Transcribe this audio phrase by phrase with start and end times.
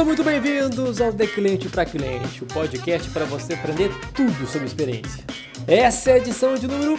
[0.00, 4.66] Sejam muito bem-vindos ao De Cliente para Cliente, o podcast para você aprender tudo sobre
[4.66, 5.22] experiência.
[5.66, 6.98] Essa é a edição de número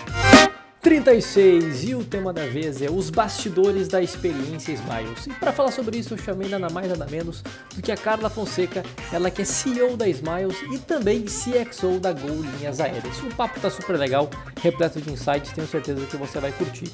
[0.82, 5.26] 36 e o tema da vez é os bastidores da experiência Smiles.
[5.26, 7.44] E para falar sobre isso, eu chamei nada mais nada menos
[7.76, 12.14] do que a Carla Fonseca, ela que é CEO da Smiles e também CXO da
[12.14, 13.18] Gol Linhas Aéreas.
[13.24, 14.30] O papo tá super legal,
[14.62, 16.92] repleto de insights, tenho certeza que você vai curtir.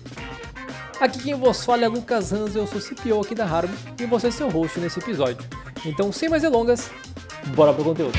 [0.99, 4.29] Aqui quem vos fala é Lucas Hans, eu sou CPO aqui da Harbo e você
[4.29, 5.47] é seu host nesse episódio.
[5.85, 6.89] Então, sem mais delongas,
[7.55, 8.13] bora pro conteúdo.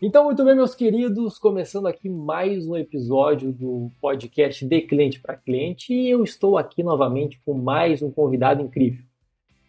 [0.00, 5.36] Então, muito bem, meus queridos, começando aqui mais um episódio do podcast de cliente para
[5.36, 9.04] cliente e eu estou aqui novamente com mais um convidado incrível.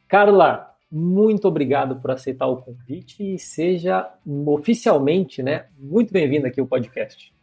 [0.08, 4.10] Carla, muito obrigado por aceitar o convite e seja
[4.46, 7.36] oficialmente, né, muito bem-vinda aqui ao podcast.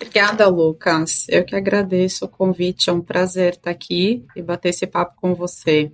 [0.00, 1.26] Obrigada, Lucas.
[1.28, 2.88] Eu que agradeço o convite.
[2.88, 5.90] É um prazer estar aqui e bater esse papo com você.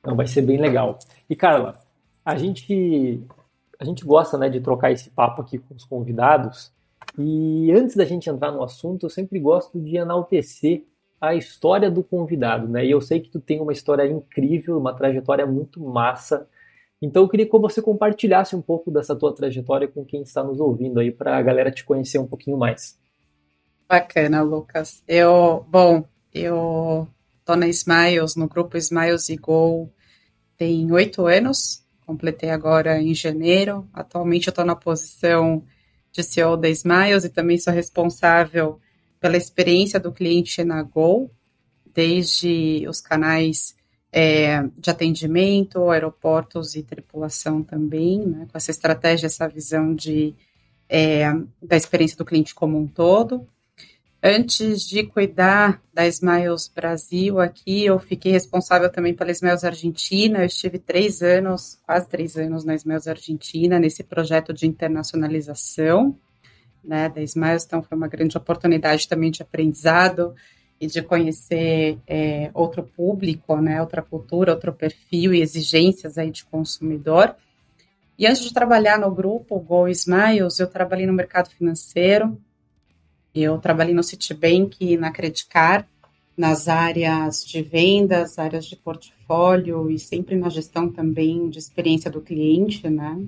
[0.00, 0.98] Então, vai ser bem legal.
[1.30, 1.78] E, Carla,
[2.24, 3.22] a gente,
[3.78, 6.72] a gente gosta né, de trocar esse papo aqui com os convidados.
[7.16, 10.84] E antes da gente entrar no assunto, eu sempre gosto de enaltecer
[11.20, 12.84] a história do convidado, né?
[12.84, 16.48] E eu sei que tu tem uma história incrível, uma trajetória muito massa.
[17.00, 20.58] Então eu queria que você compartilhasse um pouco dessa tua trajetória com quem está nos
[20.58, 22.98] ouvindo aí para a galera te conhecer um pouquinho mais.
[23.88, 25.02] Bacana, Lucas.
[25.06, 27.06] Eu, bom, eu
[27.44, 29.90] tô na Smiles, no grupo Smiles e Go,
[30.56, 31.84] tem oito anos.
[32.04, 33.88] Completei agora em janeiro.
[33.92, 35.62] Atualmente eu estou na posição
[36.10, 38.80] de CEO da Smiles e também sou responsável
[39.20, 41.30] pela experiência do cliente na Go,
[41.92, 43.75] desde os canais
[44.18, 50.34] é, de atendimento, aeroportos e tripulação também, né, com essa estratégia, essa visão de,
[50.88, 51.30] é,
[51.62, 53.46] da experiência do cliente como um todo.
[54.22, 60.38] Antes de cuidar da Smiles Brasil aqui, eu fiquei responsável também pela Smiles Argentina.
[60.38, 66.18] Eu estive três anos, quase três anos na Smiles Argentina, nesse projeto de internacionalização
[66.82, 67.66] né, da Smiles.
[67.66, 70.34] Então, foi uma grande oportunidade também de aprendizado
[70.80, 76.44] e de conhecer é, outro público, né, outra cultura, outro perfil e exigências aí de
[76.44, 77.34] consumidor.
[78.18, 82.38] E antes de trabalhar no grupo Go Smiles, eu trabalhei no mercado financeiro,
[83.34, 85.86] eu trabalhei no Citibank e na Credicar,
[86.36, 92.20] nas áreas de vendas, áreas de portfólio e sempre na gestão também de experiência do
[92.20, 93.18] cliente, né?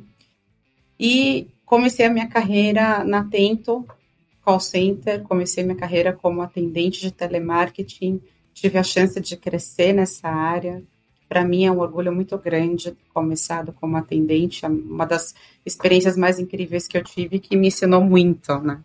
[1.01, 3.87] E comecei a minha carreira na Tento
[4.49, 8.19] Call Center, comecei minha carreira como atendente de telemarketing,
[8.55, 10.83] tive a chance de crescer nessa área.
[11.29, 15.35] Para mim é um orgulho muito grande começado como atendente, é uma das
[15.67, 18.81] experiências mais incríveis que eu tive que me ensinou muito, né?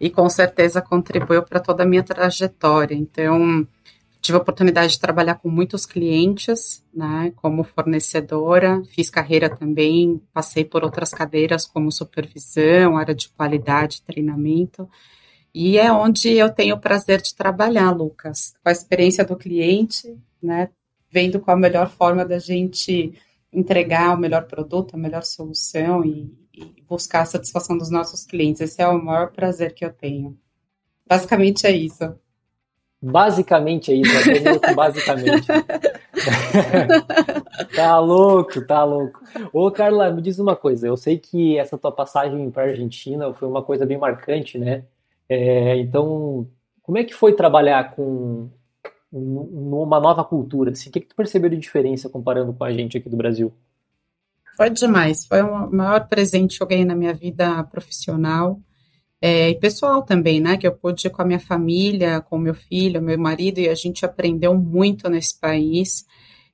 [0.00, 2.94] e com certeza contribuiu para toda a minha trajetória.
[2.96, 3.64] Então,
[4.20, 10.64] tive a oportunidade de trabalhar com muitos clientes, né, como fornecedora, fiz carreira também, passei
[10.64, 14.88] por outras cadeiras como supervisão, área de qualidade, treinamento,
[15.54, 20.16] e é onde eu tenho o prazer de trabalhar, Lucas, com a experiência do cliente,
[20.42, 20.70] né,
[21.10, 23.14] vendo qual a melhor forma da gente
[23.52, 28.60] entregar o melhor produto, a melhor solução e, e buscar a satisfação dos nossos clientes.
[28.60, 30.38] Esse é o maior prazer que eu tenho.
[31.04, 32.14] Basicamente é isso.
[33.02, 35.46] Basicamente é isso, é basicamente.
[37.74, 39.22] tá louco, tá louco.
[39.54, 40.86] Ô, Carla, me diz uma coisa.
[40.86, 44.84] Eu sei que essa tua passagem para a Argentina foi uma coisa bem marcante, né?
[45.28, 46.46] É, então,
[46.82, 48.50] como é que foi trabalhar com
[49.10, 50.72] numa nova cultura?
[50.72, 53.50] Assim, o que, que tu percebeu de diferença comparando com a gente aqui do Brasil?
[54.56, 55.24] Foi demais.
[55.24, 58.60] Foi o maior presente que eu ganhei na minha vida profissional
[59.20, 60.56] é, e pessoal também, né?
[60.56, 63.74] Que eu pude ir com a minha família, com meu filho, meu marido, e a
[63.74, 66.06] gente aprendeu muito nesse país.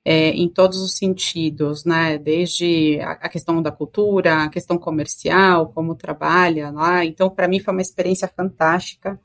[0.08, 2.16] É, em todos os sentidos, né?
[2.16, 7.04] Desde a, a, questão da cultura, a questão comercial, como trabalha lá.
[7.04, 9.20] Então, para mim foi uma experiência fantástica.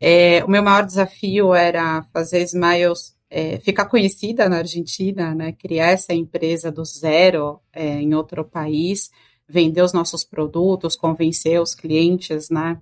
[0.00, 5.92] É, o meu maior desafio era fazer Smiles é, ficar conhecida na Argentina, né, criar
[5.92, 9.10] essa empresa do zero é, em outro país,
[9.52, 12.80] vender os nossos produtos, convencer os clientes, né,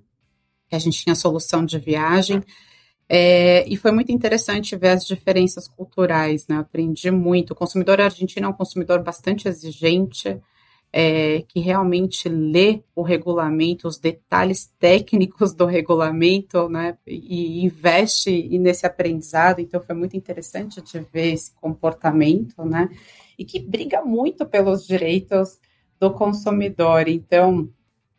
[0.68, 2.42] que a gente tinha solução de viagem.
[3.08, 6.58] É, e foi muito interessante ver as diferenças culturais, né?
[6.58, 7.50] Aprendi muito.
[7.50, 10.40] O consumidor argentino é um consumidor bastante exigente,
[10.92, 18.86] é, que realmente lê o regulamento, os detalhes técnicos do regulamento, né, e investe nesse
[18.86, 19.60] aprendizado.
[19.60, 22.88] Então, foi muito interessante de ver esse comportamento, né,
[23.36, 25.58] e que briga muito pelos direitos
[26.00, 27.06] do consumidor.
[27.06, 27.68] Então,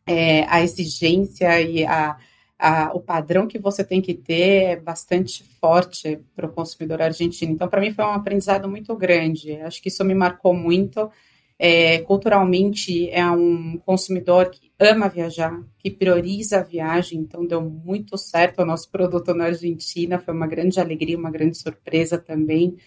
[0.06, 2.16] é, a exigência e a,
[2.58, 7.52] a, o padrão que você tem que ter é bastante forte para o consumidor argentino.
[7.52, 9.54] Então, para mim, foi um aprendizado muito grande.
[9.62, 11.10] Acho que isso me marcou muito.
[11.58, 18.18] É, culturalmente, é um consumidor que ama viajar, que prioriza a viagem, então deu muito
[18.18, 22.78] certo o nosso produto na Argentina, foi uma grande alegria, uma grande surpresa também.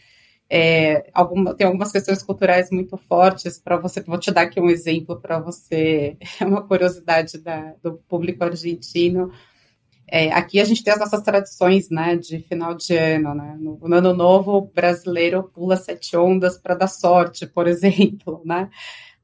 [0.48, 4.00] É, alguma, tem algumas questões culturais muito fortes para você.
[4.02, 9.32] Vou te dar aqui um exemplo para você, é uma curiosidade da, do público argentino.
[10.06, 13.56] É, aqui a gente tem as nossas tradições, né, de final de ano, né?
[13.58, 18.68] No, no ano novo, o brasileiro pula sete ondas para dar sorte, por exemplo, né?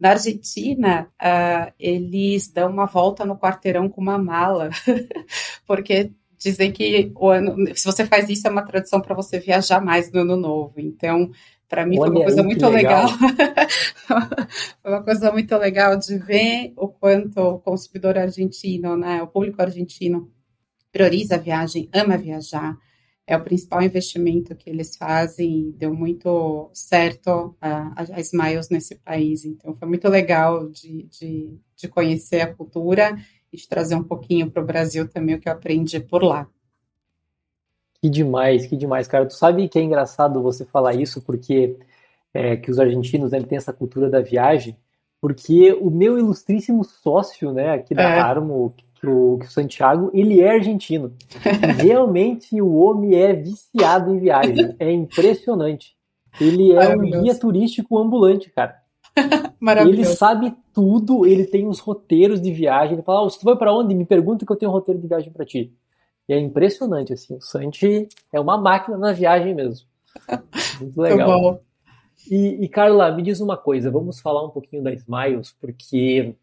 [0.01, 4.71] Na Argentina, uh, eles dão uma volta no quarteirão com uma mala,
[5.67, 10.11] porque dizem que ano, se você faz isso é uma tradição para você viajar mais
[10.11, 10.75] no ano novo.
[10.79, 11.31] Então,
[11.69, 13.05] para mim Olha foi uma coisa muito legal.
[13.05, 14.29] legal.
[14.83, 19.61] foi uma coisa muito legal de ver o quanto o consumidor argentino, né, o público
[19.61, 20.31] argentino
[20.91, 22.77] prioriza a viagem, ama viajar,
[23.25, 29.45] é o principal investimento que eles fazem, deu muito certo a, a Smiles nesse país,
[29.45, 33.17] então foi muito legal de, de, de conhecer a cultura
[33.53, 36.47] e de trazer um pouquinho para o Brasil também o que eu aprendi por lá.
[38.01, 39.27] Que demais, que demais, cara.
[39.27, 41.77] Tu sabe que é engraçado você falar isso, porque
[42.33, 44.77] é, que os argentinos né, têm essa cultura da viagem,
[45.21, 48.21] porque o meu ilustríssimo sócio, né, aqui da é.
[48.21, 51.15] Armo, que o, que o Santiago, ele é argentino.
[51.79, 54.75] realmente o homem é viciado em viagem.
[54.79, 55.95] É impressionante.
[56.41, 58.80] Ele é um guia turístico ambulante, cara.
[59.87, 62.95] Ele sabe tudo, ele tem os roteiros de viagem.
[62.95, 63.95] Ele fala: oh, se tu vai para onde?
[63.95, 65.73] Me pergunta que eu tenho um roteiro de viagem para ti.
[66.29, 67.37] E é impressionante, assim.
[67.37, 69.87] O Santi é uma máquina na viagem mesmo.
[70.81, 71.61] Muito legal.
[72.31, 76.35] E, e, Carla, me diz uma coisa: vamos falar um pouquinho da Smiles, porque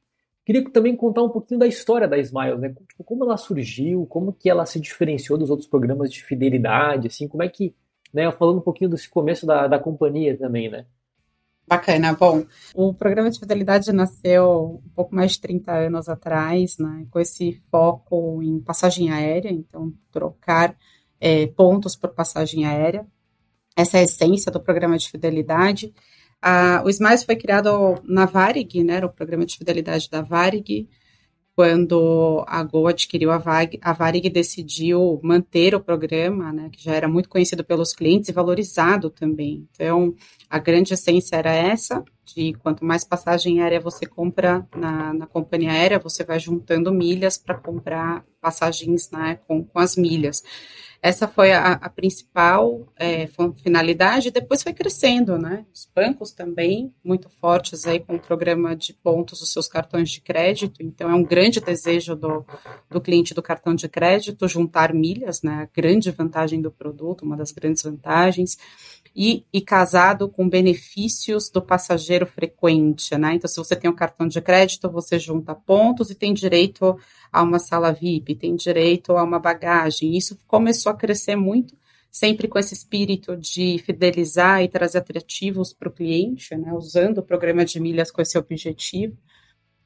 [0.47, 2.69] Queria também contar um pouquinho da história da Smiles, né?
[2.69, 7.27] Tipo, como ela surgiu, como que ela se diferenciou dos outros programas de fidelidade, assim,
[7.27, 7.75] como é que,
[8.13, 8.31] né?
[8.31, 10.85] Falando um pouquinho desse começo da, da companhia também, né?
[11.68, 12.14] Bacana.
[12.14, 17.19] Bom, o programa de fidelidade nasceu um pouco mais de 30 anos atrás, né, com
[17.19, 20.78] esse foco em passagem aérea, então trocar
[21.19, 23.06] é, pontos por passagem aérea.
[23.75, 25.94] Essa é a essência do programa de fidelidade.
[26.42, 30.88] A, o Smiles foi criado na Varig, né, era o programa de fidelidade da Varig,
[31.57, 36.94] quando a Gol adquiriu a, Varig, a Varig decidiu manter o programa, né, que já
[36.94, 39.68] era muito conhecido pelos clientes e valorizado também.
[39.71, 40.13] Então,
[40.48, 45.71] a grande essência era essa, de quanto mais passagem aérea você compra na, na companhia
[45.71, 50.44] aérea, você vai juntando milhas para comprar passagens né, com, com as milhas.
[51.01, 53.29] Essa foi a, a principal é,
[53.63, 55.65] finalidade, depois foi crescendo, né?
[55.73, 60.21] Os bancos também, muito fortes aí com o programa de pontos dos seus cartões de
[60.21, 62.45] crédito, então é um grande desejo do,
[62.89, 65.63] do cliente do cartão de crédito juntar milhas, né?
[65.63, 68.57] A grande vantagem do produto, uma das grandes vantagens
[69.17, 73.33] e, e casado com benefícios do passageiro frequente, né?
[73.33, 76.95] Então, se você tem um cartão de crédito, você junta pontos e tem direito
[77.31, 80.15] a uma sala VIP, tem direito a uma bagagem.
[80.15, 81.75] Isso começou a crescer muito,
[82.10, 86.74] sempre com esse espírito de fidelizar e trazer atrativos para o cliente, né?
[86.74, 89.18] Usando o programa de milhas com esse objetivo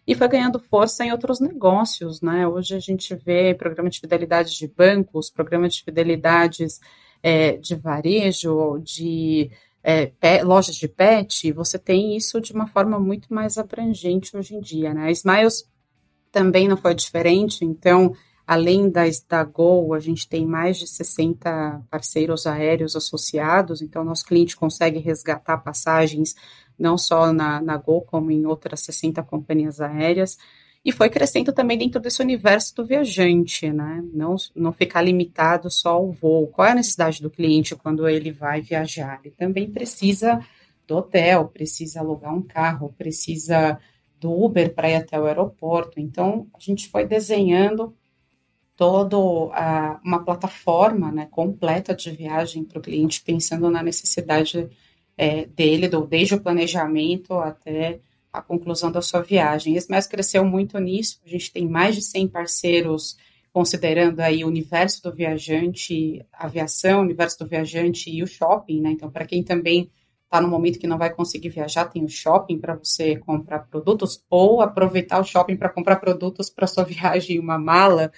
[0.05, 2.47] e foi ganhando força em outros negócios, né?
[2.47, 6.79] Hoje a gente vê programa de fidelidade de bancos, programa de fidelidades
[7.21, 9.51] é, de varejo, de
[9.83, 14.59] é, lojas de pet, você tem isso de uma forma muito mais abrangente hoje em
[14.59, 15.05] dia, né?
[15.05, 15.67] A Smiles
[16.31, 18.15] também não foi diferente, então,
[18.51, 24.25] além da, da Gol, a gente tem mais de 60 parceiros aéreos associados, então nosso
[24.25, 26.35] cliente consegue resgatar passagens
[26.77, 30.37] não só na, na Gol, como em outras 60 companhias aéreas
[30.83, 34.03] e foi crescendo também dentro desse universo do viajante, né?
[34.13, 36.47] Não, não ficar limitado só ao voo.
[36.47, 39.21] Qual é a necessidade do cliente quando ele vai viajar?
[39.23, 40.45] Ele também precisa
[40.85, 43.79] do hotel, precisa alugar um carro, precisa
[44.19, 46.01] do Uber para ir até o aeroporto.
[46.01, 47.95] Então, a gente foi desenhando
[48.81, 49.15] toda
[50.03, 54.67] uma plataforma né, completa de viagem para o cliente, pensando na necessidade
[55.15, 57.99] é, dele, do, desde o planejamento até
[58.33, 59.75] a conclusão da sua viagem.
[59.75, 63.17] Esse mês cresceu muito nisso, a gente tem mais de 100 parceiros
[63.53, 68.89] considerando aí o universo do viajante, aviação, universo do viajante e o shopping, né?
[68.93, 69.91] Então, para quem também
[70.23, 74.23] está no momento que não vai conseguir viajar, tem o shopping para você comprar produtos
[74.27, 78.11] ou aproveitar o shopping para comprar produtos para sua viagem, uma mala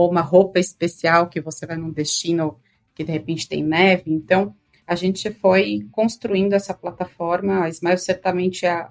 [0.00, 2.58] ou uma roupa especial que você vai num destino
[2.94, 4.10] que de repente tem neve.
[4.10, 4.54] Então,
[4.86, 7.64] a gente foi construindo essa plataforma.
[7.64, 8.88] A Smile certamente é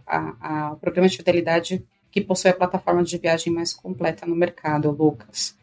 [0.71, 5.57] o programa de fidelidade que possui a plataforma de viagem mais completa no mercado, Lucas.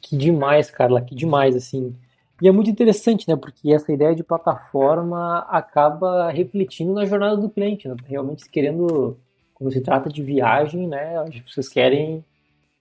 [0.00, 1.94] Que demais, Carla, que demais, assim.
[2.42, 3.36] E é muito interessante, né?
[3.36, 7.94] Porque essa ideia de plataforma acaba refletindo na jornada do cliente, né?
[8.06, 9.18] Realmente querendo,
[9.54, 11.22] quando se trata de viagem, né?
[11.44, 12.24] Pessoas querem,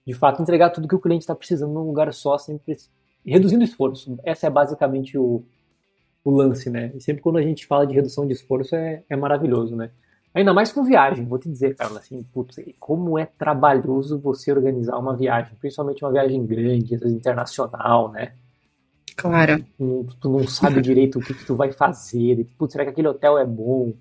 [0.10, 2.76] de fato, entregar tudo que o cliente está precisando num lugar só, sempre
[3.24, 4.18] reduzindo esforço.
[4.24, 5.44] Essa é basicamente o,
[6.24, 6.92] o lance, né?
[6.96, 9.92] E sempre quando a gente fala de redução de esforço é, é maravilhoso, né?
[10.34, 14.98] Ainda mais com viagem, vou te dizer, cara, assim, putz, como é trabalhoso você organizar
[14.98, 18.34] uma viagem, principalmente uma viagem grande, internacional, né?
[19.16, 19.64] Claro.
[19.78, 23.10] Tu, tu não sabe direito o que, que tu vai fazer, putz, será que aquele
[23.10, 23.94] hotel é bom?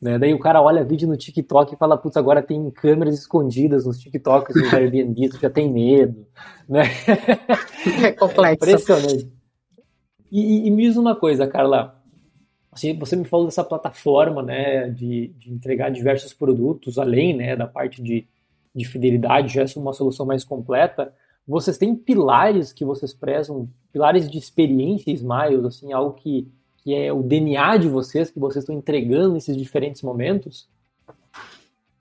[0.00, 0.18] Né?
[0.18, 3.98] Daí o cara olha vídeo no TikTok e fala, putz, agora tem câmeras escondidas nos
[3.98, 6.26] TikToks nos Airbnb, tu já tem medo,
[6.68, 6.82] né?
[8.02, 8.64] É complexo.
[8.64, 9.32] É impressionante.
[10.30, 12.02] E, e, me diz uma coisa, Carla,
[12.72, 17.68] você, você me falou dessa plataforma, né, de, de entregar diversos produtos, além, né, da
[17.68, 18.26] parte de,
[18.74, 21.14] de fidelidade, já é uma solução mais completa,
[21.46, 26.50] vocês têm pilares que vocês prezam, pilares de experiência Smiles, assim, algo que,
[26.84, 30.68] que é o DNA de vocês, que vocês estão entregando nesses diferentes momentos?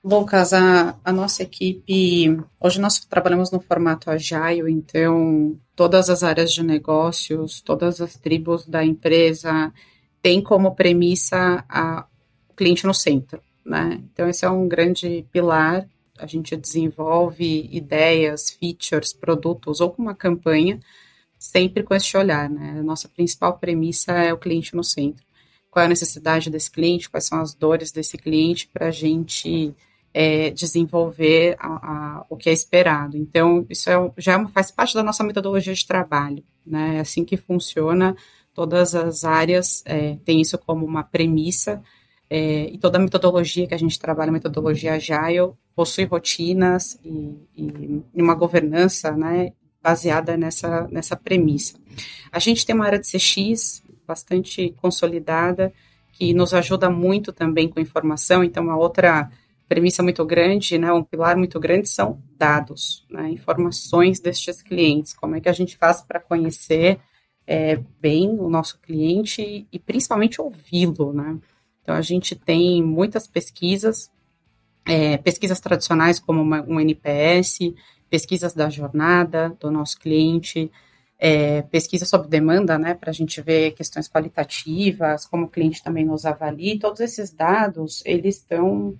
[0.03, 6.51] Lucas, a, a nossa equipe, hoje nós trabalhamos no formato Agile, então todas as áreas
[6.51, 9.73] de negócios, todas as tribos da empresa
[10.21, 12.05] têm como premissa a,
[12.49, 14.03] o cliente no centro, né?
[14.11, 15.87] Então esse é um grande pilar,
[16.19, 20.81] a gente desenvolve ideias, features, produtos ou uma campanha,
[21.43, 22.77] sempre com esse olhar, né?
[22.79, 25.25] A nossa principal premissa é o cliente no centro.
[25.69, 29.75] Qual é a necessidade desse cliente, quais são as dores desse cliente para a gente
[30.13, 33.17] é, desenvolver a, a, o que é esperado.
[33.17, 36.97] Então, isso é, já é faz parte da nossa metodologia de trabalho, né?
[36.97, 38.15] É assim que funciona,
[38.53, 41.83] todas as áreas é, têm isso como uma premissa,
[42.29, 47.35] é, e toda a metodologia que a gente trabalha, a metodologia Agile, possui rotinas e,
[47.57, 49.51] e uma governança, né,
[49.83, 51.77] baseada nessa, nessa premissa.
[52.31, 55.73] A gente tem uma área de CX bastante consolidada,
[56.13, 59.29] que nos ajuda muito também com informação, então, uma outra
[59.67, 65.13] premissa muito grande, né, um pilar muito grande são dados, né, informações destes clientes.
[65.13, 66.99] Como é que a gente faz para conhecer
[67.45, 71.37] é, bem o nosso cliente e principalmente ouvi-lo, né?
[71.81, 74.09] Então a gente tem muitas pesquisas,
[74.85, 77.59] é, pesquisas tradicionais como uma, um NPS,
[78.09, 80.71] pesquisas da jornada do nosso cliente,
[81.17, 86.05] é, pesquisa sobre demanda, né, para a gente ver questões qualitativas, como o cliente também
[86.05, 88.99] nos avalia, todos esses dados, eles estão,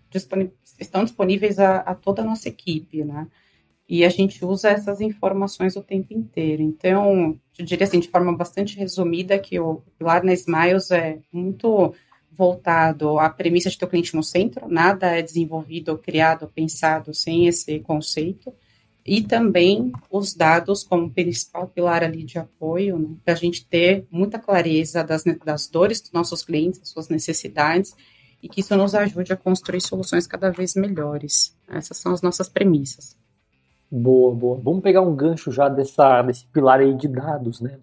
[0.79, 3.27] estão disponíveis a, a, toda a nossa equipe, né,
[3.87, 6.63] e a gente usa essas informações o tempo inteiro.
[6.63, 11.93] Então, eu diria assim, de forma bastante resumida, que o pilar na Smiles é muito
[12.35, 17.47] voltado à premissa de ter o cliente no centro, nada é desenvolvido, criado, pensado sem
[17.47, 18.53] esse conceito,
[19.05, 24.07] e também os dados como principal pilar ali de apoio, né, para a gente ter
[24.09, 27.93] muita clareza das, das dores dos nossos clientes, das suas necessidades,
[28.41, 31.55] e que isso nos ajude a construir soluções cada vez melhores.
[31.67, 33.15] Essas são as nossas premissas.
[33.89, 34.59] Boa, boa.
[34.61, 37.79] Vamos pegar um gancho já dessa, desse pilar aí de dados, né?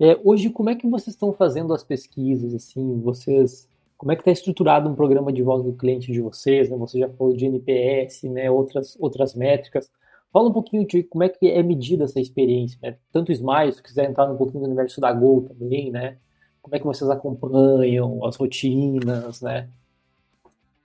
[0.00, 3.68] É, hoje, como é que vocês estão fazendo as pesquisas, assim, vocês,
[4.02, 6.76] como é que está estruturado um programa de voz do cliente de vocês, né?
[6.76, 8.50] Você já falou de NPS, né?
[8.50, 9.88] Outras, outras métricas.
[10.32, 12.96] Fala um pouquinho de como é que é medida essa experiência, né?
[13.12, 16.16] Tanto o Smile, se quiser entrar um pouquinho no universo da Gol também, né?
[16.60, 19.68] Como é que vocês acompanham as rotinas, né?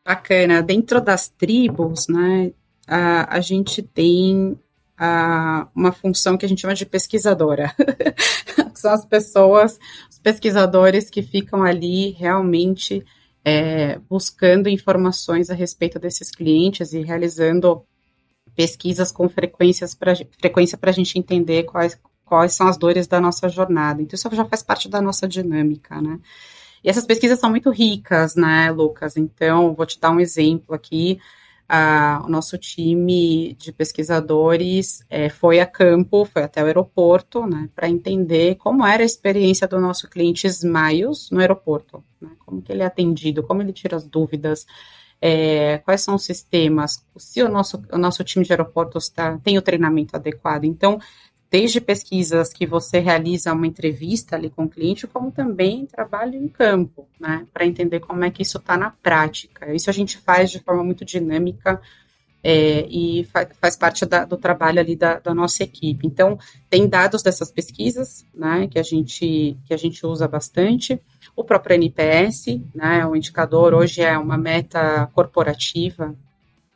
[0.05, 0.61] Bacana.
[0.61, 2.53] Dentro das tribos, né,
[2.87, 4.59] a, a gente tem
[4.95, 7.73] a, uma função que a gente chama de pesquisadora.
[8.77, 9.79] São as pessoas,
[10.09, 13.05] os pesquisadores que ficam ali realmente
[13.43, 17.85] é, buscando informações a respeito desses clientes e realizando
[18.55, 23.21] pesquisas com frequências pra, frequência para a gente entender quais, quais são as dores da
[23.21, 24.01] nossa jornada.
[24.01, 26.19] Então, isso já faz parte da nossa dinâmica, né?
[26.83, 29.15] E essas pesquisas são muito ricas, né, Lucas?
[29.15, 31.19] Então, vou te dar um exemplo aqui.
[31.69, 37.69] Ah, o nosso time de pesquisadores é, foi a campo, foi até o aeroporto, né,
[37.75, 42.71] para entender como era a experiência do nosso cliente Smiles no aeroporto, né, como que
[42.71, 44.65] ele é atendido, como ele tira as dúvidas,
[45.21, 49.57] é, quais são os sistemas, se o nosso, o nosso time de aeroportos tá, tem
[49.57, 50.63] o treinamento adequado.
[50.63, 50.99] Então,
[51.49, 56.47] desde pesquisas que você realiza uma entrevista ali com o cliente, como também trabalho em
[56.47, 59.73] campo, né, para entender como é que isso está na prática.
[59.73, 61.81] Isso a gente faz de forma muito dinâmica
[62.43, 66.05] é, e fa faz parte da, do trabalho ali da, da, nossa equipe.
[66.05, 66.37] Então,
[66.69, 71.01] tem dados dessas pesquisas, né, que a gente, que a gente usa bastante.
[71.35, 76.13] O próprio NPS, né, o indicador hoje é uma meta corporativa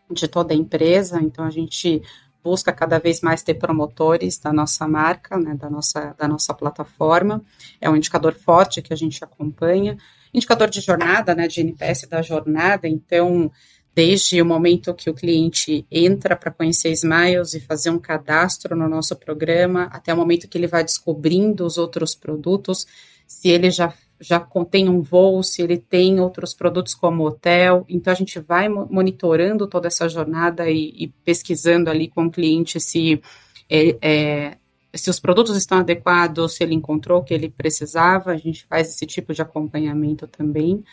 [0.09, 2.01] de toda a empresa, então a gente
[2.43, 7.41] busca cada vez mais ter promotores da nossa marca, né, da nossa, da nossa plataforma.
[7.79, 9.97] É um indicador forte que a gente acompanha.
[10.33, 13.51] Indicador de jornada, né, de NPS da jornada, então,
[13.93, 18.87] desde o momento que o cliente entra para conhecer Smiles e fazer um cadastro no
[18.87, 22.87] nosso programa, até o momento que ele vai descobrindo os outros produtos,
[23.27, 27.83] se ele já já contém um voo, se ele tem outros produtos como hotel.
[27.89, 32.79] Então, a gente vai monitorando toda essa jornada e, e pesquisando ali com o cliente
[32.79, 33.19] se,
[33.67, 34.57] é, é,
[34.93, 38.31] se os produtos estão adequados, se ele encontrou o que ele precisava.
[38.31, 40.83] A gente faz esse tipo de acompanhamento também.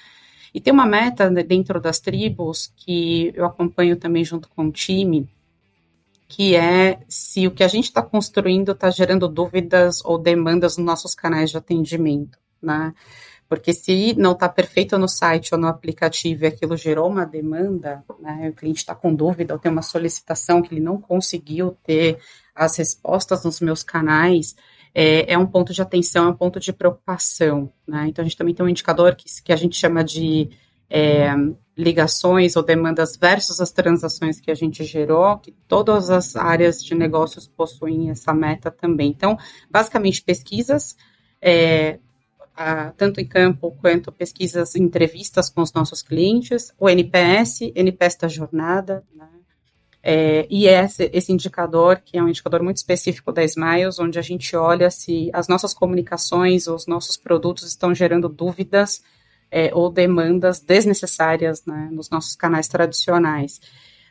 [0.54, 5.28] E tem uma meta dentro das tribos que eu acompanho também junto com o time,
[6.26, 10.86] que é se o que a gente está construindo está gerando dúvidas ou demandas nos
[10.86, 12.92] nossos canais de atendimento né?
[13.48, 18.04] Porque se não está perfeito no site ou no aplicativo e aquilo gerou uma demanda,
[18.20, 22.18] né, o cliente está com dúvida ou tem uma solicitação que ele não conseguiu ter
[22.54, 24.54] as respostas nos meus canais,
[24.94, 27.72] é, é um ponto de atenção, é um ponto de preocupação.
[27.86, 28.06] Né?
[28.08, 30.50] Então, a gente também tem um indicador que, que a gente chama de
[30.90, 31.32] é,
[31.76, 36.94] ligações ou demandas versus as transações que a gente gerou, que todas as áreas de
[36.94, 39.08] negócios possuem essa meta também.
[39.10, 39.38] Então,
[39.70, 40.96] basicamente, pesquisas,
[41.40, 41.98] é,
[42.96, 49.04] tanto em campo quanto pesquisas, entrevistas com os nossos clientes, o NPS, NPS da jornada,
[49.14, 49.28] né?
[50.02, 54.22] É, e esse, esse indicador, que é um indicador muito específico da Smiles, onde a
[54.22, 59.02] gente olha se as nossas comunicações, os nossos produtos estão gerando dúvidas
[59.50, 63.60] é, ou demandas desnecessárias né, nos nossos canais tradicionais.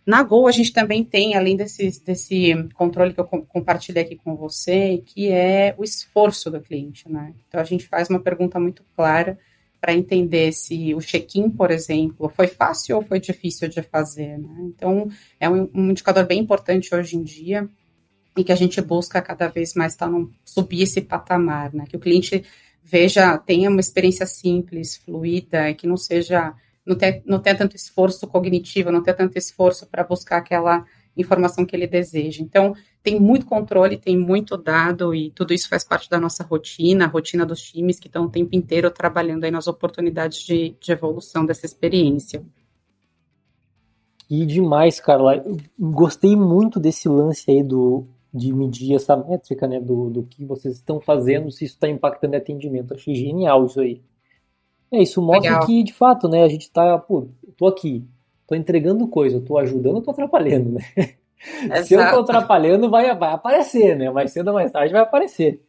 [0.08, 4.38] Na Go, a gente também tem, além desse, desse controle que eu compartilhei aqui com
[4.38, 7.34] você, que é o esforço do cliente, né?
[7.46, 9.38] Então, a gente faz uma pergunta muito clara
[9.82, 14.56] para entender se o check-in, por exemplo, foi fácil ou foi difícil de fazer, né?
[14.62, 15.10] Então,
[15.42, 17.70] é um, um indicador bem importante hoje em dia
[18.38, 21.84] e que a gente busca cada vez mais tá num, subir esse patamar, né?
[21.86, 22.46] Que o cliente
[22.82, 26.56] veja, tenha uma experiência simples, fluida, que não seja
[26.88, 30.86] não ter, não ter tanto esforço cognitivo, não ter tanto esforço para buscar aquela
[31.18, 32.42] informação que ele deseja.
[32.42, 32.74] Então,
[33.04, 37.08] tem muito controle, tem muito dado e tudo isso faz parte da nossa rotina, a
[37.08, 41.46] rotina dos times que estão o tempo inteiro trabalhando aí nas oportunidades de, de evolução
[41.46, 42.42] dessa experiência.
[44.30, 45.38] E demais, Carla.
[45.38, 50.46] Eu gostei muito desse lance aí do, de medir essa métrica, né, do, do que
[50.46, 52.94] vocês estão fazendo, se isso está impactando atendimento.
[52.94, 54.02] Achei genial isso aí.
[54.92, 55.66] É, isso mostra Legal.
[55.66, 58.06] que, de fato, né, a gente tá, pô, tô aqui,
[58.48, 60.82] tô entregando coisa, tô ajudando, tô atrapalhando, né?
[61.86, 64.10] Se eu tô atrapalhando, vai, vai aparecer, né?
[64.10, 65.62] Mais cedo ou mais tarde vai aparecer.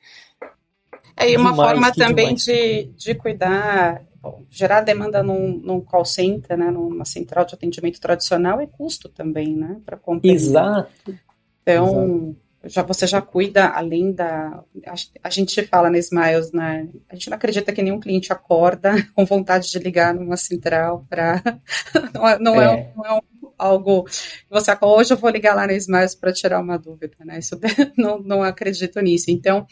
[1.15, 6.05] É, e uma demais, forma também de, de cuidar, bom, gerar demanda num, num call
[6.05, 10.31] center, né, numa central de atendimento tradicional é custo também, né, para comprar.
[10.31, 11.15] Exato.
[11.63, 16.89] Então, Exato já você já cuida além da a, a, gente fala na Smiles, né?
[17.09, 21.43] A gente não acredita que nenhum cliente acorda com vontade de ligar numa central para
[22.15, 22.65] não, é, não, é.
[22.65, 22.93] é.
[22.95, 23.21] não é
[23.57, 27.39] algo que você hoje eu vou ligar lá na Smiles para tirar uma dúvida, né?
[27.39, 27.59] Isso
[27.97, 29.31] não, não acredito nisso.
[29.31, 29.67] Então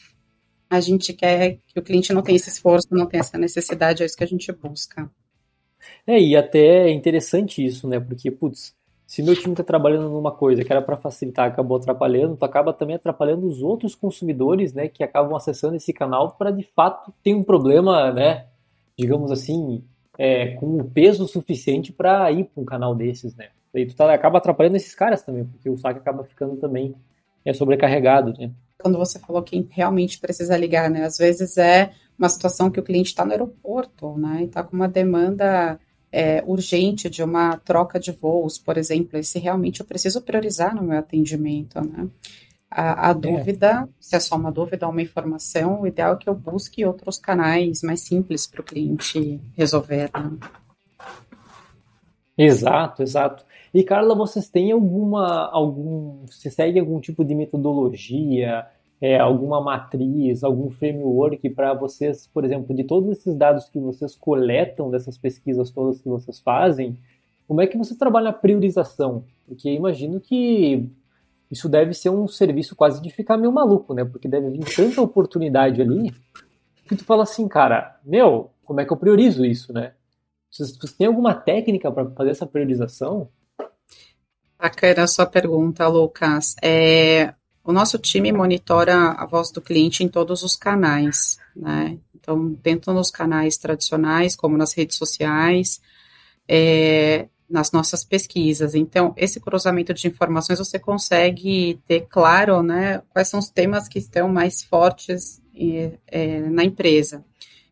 [0.68, 4.06] a gente quer que o cliente não tenha esse esforço, não tenha essa necessidade, é
[4.06, 5.09] isso que a gente busca.
[6.06, 8.00] É, e até é interessante isso, né?
[8.00, 8.75] Porque, putz,
[9.06, 12.72] se meu time está trabalhando numa coisa que era para facilitar, acabou atrapalhando, tu acaba
[12.72, 17.32] também atrapalhando os outros consumidores, né, que acabam acessando esse canal para de fato ter
[17.32, 18.46] um problema, né,
[18.98, 19.84] digamos assim,
[20.18, 23.50] é, com o peso suficiente para ir para um canal desses, né.
[23.72, 26.94] E tu tá, acaba atrapalhando esses caras também, porque o saque acaba ficando também
[27.44, 28.50] é, sobrecarregado, né.
[28.76, 32.82] Quando você falou quem realmente precisa ligar, né, às vezes é uma situação que o
[32.82, 35.78] cliente está no aeroporto, né, e está com uma demanda
[36.12, 40.82] é, urgente de uma troca de voos, por exemplo, se realmente eu preciso priorizar no
[40.82, 42.08] meu atendimento, né?
[42.70, 43.14] A, a é.
[43.14, 46.84] dúvida, se é só uma dúvida ou uma informação, o ideal é que eu busque
[46.84, 50.10] outros canais mais simples para o cliente resolver.
[50.12, 50.36] Né?
[52.36, 53.44] Exato, exato.
[53.72, 58.66] E Carla, vocês têm alguma, algum, você segue algum tipo de metodologia,
[59.00, 64.14] é, alguma matriz, algum framework para vocês, por exemplo, de todos esses dados que vocês
[64.16, 66.96] coletam dessas pesquisas todas que vocês fazem,
[67.46, 69.24] como é que você trabalha a priorização?
[69.46, 70.90] Porque imagino que
[71.50, 74.04] isso deve ser um serviço quase de ficar meio maluco, né?
[74.04, 76.12] Porque deve vir tanta oportunidade ali
[76.88, 79.92] que tu fala assim, cara, meu, como é que eu priorizo isso, né?
[80.50, 83.28] Vocês, vocês têm alguma técnica para fazer essa priorização?
[84.59, 86.56] Bacana a sua pergunta, Lucas.
[86.62, 87.35] É,
[87.66, 91.98] o nosso time monitora a voz do cliente em todos os canais, né?
[92.14, 95.81] Então, tanto nos canais tradicionais como nas redes sociais,
[96.48, 98.74] é, nas nossas pesquisas.
[98.76, 103.98] Então, esse cruzamento de informações você consegue ter claro, né, quais são os temas que
[103.98, 105.40] estão mais fortes
[106.07, 107.24] é, na empresa.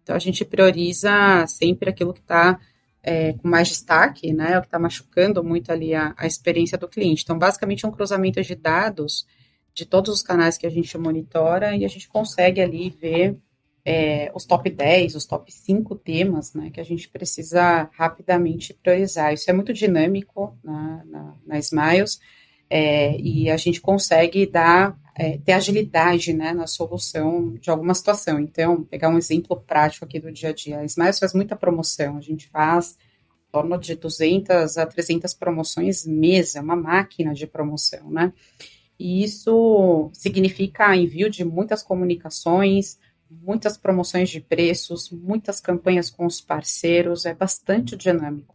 [0.02, 2.59] Então, a gente prioriza sempre aquilo que está
[3.02, 6.88] é, com mais destaque, né, o que está machucando muito ali a, a experiência do
[6.88, 7.22] cliente.
[7.22, 9.24] Então, basicamente, é um cruzamento de dados
[9.74, 13.37] de todos os canais que a gente monitora e a gente consegue ali ver
[13.84, 19.34] é, os top 10, os top 5 temas né, que a gente precisa rapidamente priorizar.
[19.34, 22.18] Isso é muito dinâmico na, na, na Smiles
[22.70, 28.40] é, e a gente consegue dar, é, ter agilidade né, na solução de alguma situação.
[28.40, 30.78] Então, pegar um exemplo prático aqui do dia a dia.
[30.78, 32.96] A Smiles faz muita promoção, a gente faz
[33.48, 38.32] em torno de 200 a 300 promoções mês, é uma máquina de promoção, né?
[38.98, 42.98] E isso significa envio de muitas comunicações,
[43.30, 48.54] muitas promoções de preços, muitas campanhas com os parceiros, é bastante dinâmico.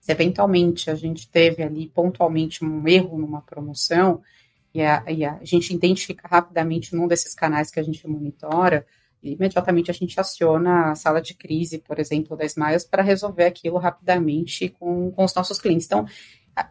[0.00, 4.22] Se eventualmente a gente teve ali pontualmente um erro numa promoção
[4.74, 8.86] e a, e a gente identifica rapidamente num desses canais que a gente monitora,
[9.22, 13.76] imediatamente a gente aciona a sala de crise, por exemplo, da Smiles, para resolver aquilo
[13.76, 15.86] rapidamente com, com os nossos clientes.
[15.86, 16.06] Então,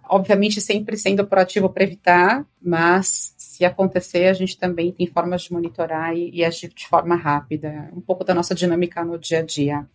[0.08, 5.54] obviamente sempre sendo proativo para evitar, mas se acontecer, a gente também tem formas de
[5.54, 7.90] monitorar e, e agir de forma rápida.
[7.94, 9.88] Um pouco da nossa dinâmica no dia a dia.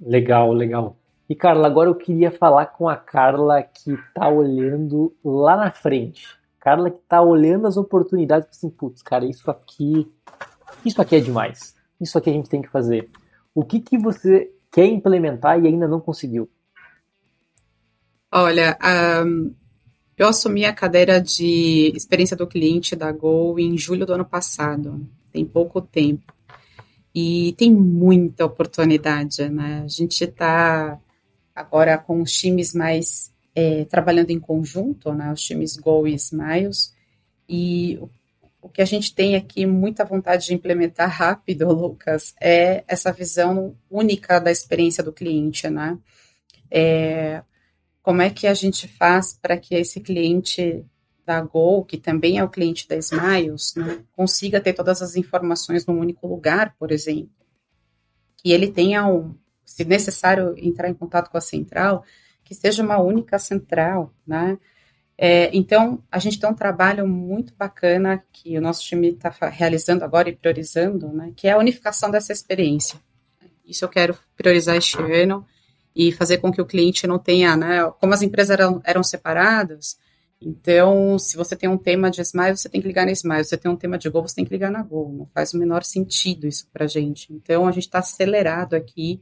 [0.00, 0.96] Legal, legal.
[1.28, 6.26] E Carla, agora eu queria falar com a Carla que está olhando lá na frente.
[6.60, 10.10] Carla que está olhando as oportunidades, assim, putz, cara, isso aqui,
[10.84, 11.74] isso aqui é demais.
[12.00, 13.08] Isso aqui a gente tem que fazer.
[13.54, 16.50] O que que você quer implementar e ainda não conseguiu?
[18.34, 18.78] Olha,
[19.26, 19.54] um,
[20.16, 25.06] eu assumi a cadeira de experiência do cliente da Gol em julho do ano passado,
[25.30, 26.32] tem pouco tempo.
[27.14, 29.82] E tem muita oportunidade, né?
[29.84, 30.98] A gente está
[31.54, 35.30] agora com os times mais é, trabalhando em conjunto, né?
[35.30, 36.94] Os times Go e Smiles.
[37.46, 38.00] E
[38.62, 43.76] o que a gente tem aqui muita vontade de implementar rápido, Lucas, é essa visão
[43.90, 45.98] única da experiência do cliente, né?
[46.70, 47.42] É,
[48.02, 50.84] como é que a gente faz para que esse cliente
[51.24, 55.86] da Gol, que também é o cliente da Smiles, né, consiga ter todas as informações
[55.86, 57.30] num único lugar, por exemplo.
[58.36, 59.34] Que ele tenha, um,
[59.64, 62.04] se necessário, entrar em contato com a central,
[62.42, 64.58] que seja uma única central, né?
[65.16, 70.04] É, então, a gente tem um trabalho muito bacana que o nosso time está realizando
[70.04, 72.98] agora e priorizando, né, que é a unificação dessa experiência.
[73.64, 75.46] Isso eu quero priorizar este ano
[75.94, 77.84] e fazer com que o cliente não tenha, né?
[78.00, 79.96] Como as empresas eram, eram separadas,
[80.44, 83.44] então, se você tem um tema de Smile, você tem que ligar na Smile.
[83.44, 85.12] Se você tem um tema de Go, você tem que ligar na Go.
[85.12, 87.32] Não faz o menor sentido isso para gente.
[87.32, 89.20] Então, a gente está acelerado aqui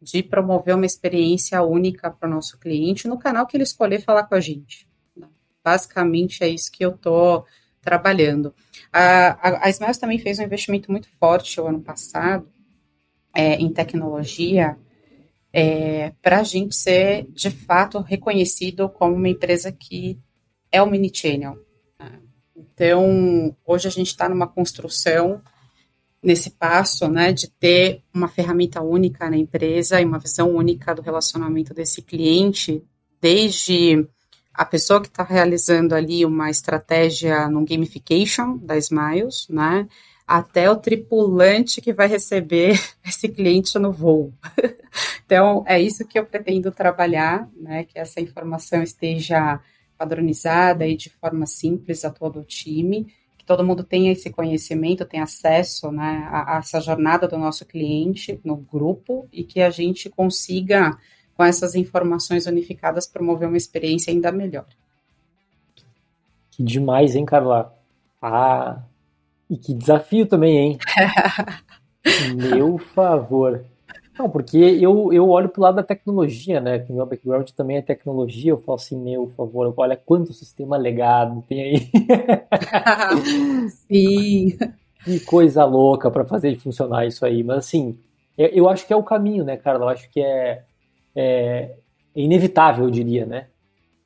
[0.00, 4.24] de promover uma experiência única para o nosso cliente no canal que ele escolher falar
[4.24, 4.88] com a gente.
[5.62, 7.44] Basicamente, é isso que eu estou
[7.80, 8.54] trabalhando.
[8.92, 12.48] A, a, a Smiles também fez um investimento muito forte o ano passado
[13.34, 14.76] é, em tecnologia
[15.52, 20.18] é, para a gente ser, de fato, reconhecido como uma empresa que
[20.70, 21.58] é o mini-channel.
[22.56, 25.42] Então, hoje a gente está numa construção
[26.22, 31.02] nesse passo, né, de ter uma ferramenta única na empresa e uma visão única do
[31.02, 32.82] relacionamento desse cliente,
[33.20, 34.06] desde
[34.54, 39.88] a pessoa que está realizando ali uma estratégia no gamification da Smiles, né,
[40.26, 44.32] até o tripulante que vai receber esse cliente no voo.
[45.24, 49.60] então, é isso que eu pretendo trabalhar, né, que essa informação esteja
[49.98, 53.06] padronizada e de forma simples a todo o time,
[53.38, 57.64] que todo mundo tenha esse conhecimento, tenha acesso né, a, a essa jornada do nosso
[57.64, 60.96] cliente no grupo e que a gente consiga,
[61.34, 64.66] com essas informações unificadas, promover uma experiência ainda melhor.
[66.52, 67.74] Que demais, hein, Carla?
[68.20, 68.82] Ah,
[69.52, 70.78] e que desafio também, hein?
[72.34, 73.62] meu favor.
[74.18, 76.78] Não, porque eu, eu olho pro lado da tecnologia, né?
[76.78, 78.52] Que meu background também é tecnologia.
[78.52, 81.90] Eu falo assim, meu favor, olha quanto sistema legado tem aí.
[83.68, 84.56] Sim.
[85.04, 87.42] Que coisa louca para fazer funcionar isso aí.
[87.42, 87.98] Mas assim,
[88.38, 89.84] eu, acho que é o caminho, né, Carla?
[89.84, 90.64] Eu acho que é,
[91.14, 91.74] é,
[92.14, 93.48] é inevitável, eu diria, né?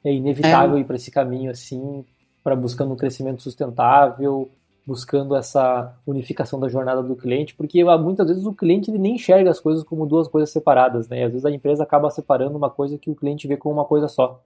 [0.03, 0.81] É inevitável é.
[0.81, 2.05] ir para esse caminho assim,
[2.43, 4.51] para buscando um crescimento sustentável,
[4.87, 9.17] buscando essa unificação da jornada do cliente, porque ah, muitas vezes o cliente ele nem
[9.17, 11.25] enxerga as coisas como duas coisas separadas, né?
[11.25, 14.07] Às vezes a empresa acaba separando uma coisa que o cliente vê como uma coisa
[14.07, 14.41] só.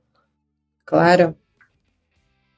[0.87, 1.37] Claro.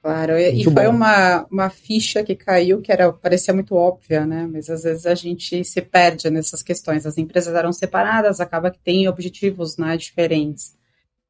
[0.01, 4.49] Claro, e, e foi uma, uma ficha que caiu que era parecia muito óbvia, né?
[4.53, 7.07] Mas às vezes a gente se perde nessas questões.
[7.07, 10.77] As empresas eram separadas, acaba que tem objetivos né, diferentes.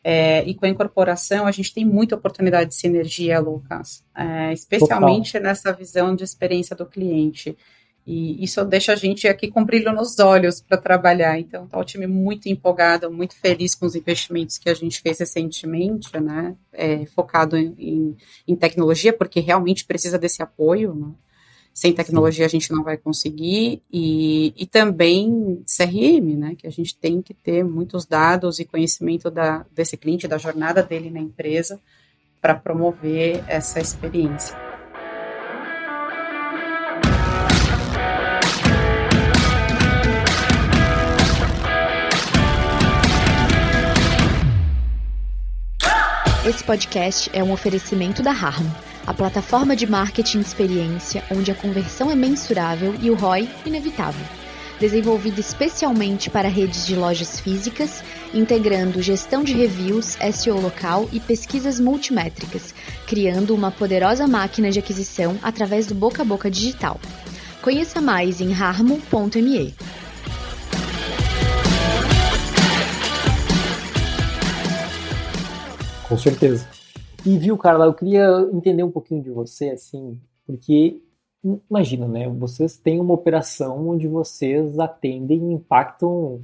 [0.04, 5.32] É, e com a incorporação, a gente tem muita oportunidade de sinergia, Lucas, é, especialmente
[5.32, 5.48] Total.
[5.48, 7.56] nessa visão de experiência do cliente.
[8.04, 11.38] E isso deixa a gente aqui com brilho nos olhos para trabalhar.
[11.38, 15.20] Então, está o time muito empolgado, muito feliz com os investimentos que a gente fez
[15.20, 16.56] recentemente, né?
[16.72, 21.12] É, focado em, em, tecnologia, porque realmente precisa desse apoio, né?
[21.72, 23.82] Sem tecnologia a gente não vai conseguir.
[23.90, 26.54] E, e também CRM, né?
[26.56, 30.82] Que a gente tem que ter muitos dados e conhecimento da, desse cliente, da jornada
[30.82, 31.80] dele na empresa,
[32.40, 34.56] para promover essa experiência.
[46.44, 48.68] Esse podcast é um oferecimento da Harmo,
[49.06, 54.24] a plataforma de marketing experiência onde a conversão é mensurável e o ROI inevitável.
[54.78, 58.02] Desenvolvida especialmente para redes de lojas físicas,
[58.34, 62.74] integrando gestão de reviews, SEO local e pesquisas multimétricas,
[63.06, 67.00] criando uma poderosa máquina de aquisição através do boca a boca digital.
[67.60, 69.74] Conheça mais em harmo.me.
[76.08, 76.81] Com certeza.
[77.24, 81.00] E viu, Carla, eu queria entender um pouquinho de você, assim, porque
[81.70, 82.28] imagina, né?
[82.28, 86.42] Vocês têm uma operação onde vocês atendem e impactam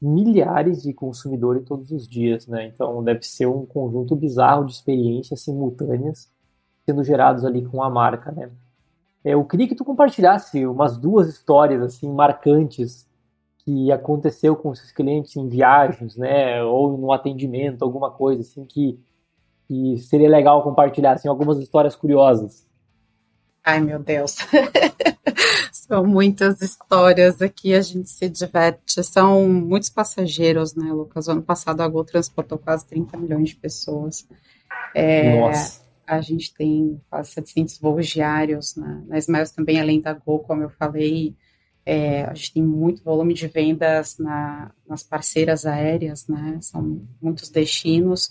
[0.00, 2.66] milhares de consumidores todos os dias, né?
[2.66, 6.30] Então deve ser um conjunto bizarro de experiências simultâneas
[6.86, 8.50] sendo gerados ali com a marca, né?
[9.24, 13.06] É, eu queria que tu compartilhasse umas duas histórias assim marcantes
[13.58, 18.98] que aconteceu com seus clientes em viagens, né, ou no atendimento, alguma coisa assim que,
[19.68, 22.66] que seria legal compartilhar, assim, algumas histórias curiosas.
[23.62, 24.36] Ai, meu Deus.
[25.70, 29.02] São muitas histórias aqui, a gente se diverte.
[29.04, 31.28] São muitos passageiros, né, Lucas?
[31.28, 34.26] O ano passado a Gol transportou quase 30 milhões de pessoas.
[34.94, 35.82] É, Nossa.
[36.06, 39.02] A gente tem quase 700 voos diários né?
[39.06, 41.36] na Smiles também, além da Gol, como eu falei,
[41.84, 46.58] é, a gente tem muito volume de vendas na, nas parceiras aéreas, né?
[46.62, 48.30] São muitos destinos.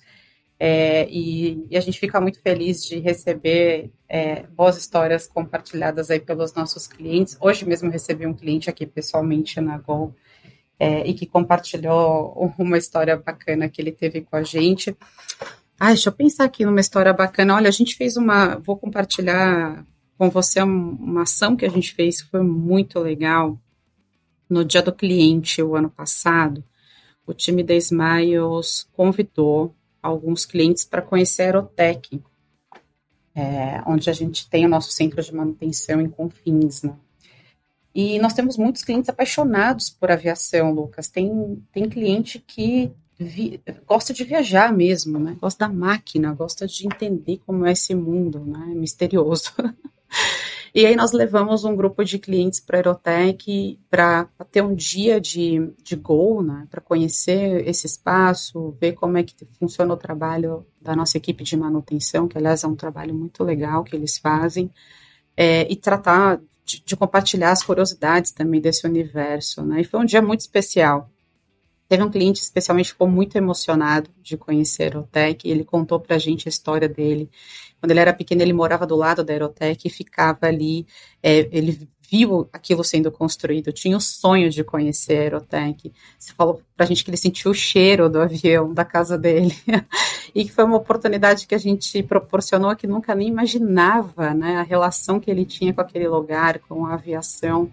[0.60, 6.20] É, e, e, a gente fica muito feliz de receber é, boas histórias compartilhadas aí
[6.20, 7.38] pelos nossos clientes.
[7.40, 10.16] Hoje mesmo recebi um cliente aqui pessoalmente na Gol
[10.80, 14.98] é, e que compartilhou uma história bacana que ele teve com a gente.
[15.80, 17.56] Ah, deixa eu pensar aqui numa história bacana.
[17.56, 18.56] Olha, a gente fez uma.
[18.56, 19.86] Vou compartilhar
[20.18, 23.60] com você uma ação que a gente fez que foi muito legal.
[24.50, 26.64] No dia do cliente, o ano passado,
[27.28, 29.76] o time da Smiles convidou
[30.08, 32.22] alguns clientes para conhecer a Aerotech,
[33.36, 36.96] é, onde a gente tem o nosso centro de manutenção em Confins, né?
[37.94, 41.10] E nós temos muitos clientes apaixonados por aviação, Lucas.
[41.10, 45.36] Tem, tem cliente que vi, gosta de viajar mesmo, né?
[45.42, 48.68] Gosta da máquina, gosta de entender como é esse mundo, né?
[48.76, 49.52] Misterioso.
[50.74, 55.20] E aí nós levamos um grupo de clientes para a Aerotech para ter um dia
[55.20, 60.66] de, de Go, né, para conhecer esse espaço, ver como é que funciona o trabalho
[60.82, 64.72] da nossa equipe de manutenção, que aliás é um trabalho muito legal que eles fazem,
[65.36, 69.64] é, e tratar de, de, compartilhar as curiosidades também desse universo.
[69.64, 71.10] Né, e foi um dia muito especial.
[71.88, 76.20] Teve um cliente especialmente ficou muito emocionado de conhecer a Aerotech, ele contou para a
[76.20, 77.30] gente a história dele
[77.80, 80.86] quando ele era pequeno, ele morava do lado da Aerotech e ficava ali.
[81.22, 85.94] É, ele viu aquilo sendo construído, tinha o sonho de conhecer a Aerotech.
[86.18, 89.56] Você falou para a gente que ele sentiu o cheiro do avião da casa dele.
[90.34, 94.58] e que foi uma oportunidade que a gente proporcionou que nunca nem imaginava, né?
[94.58, 97.72] A relação que ele tinha com aquele lugar, com a aviação.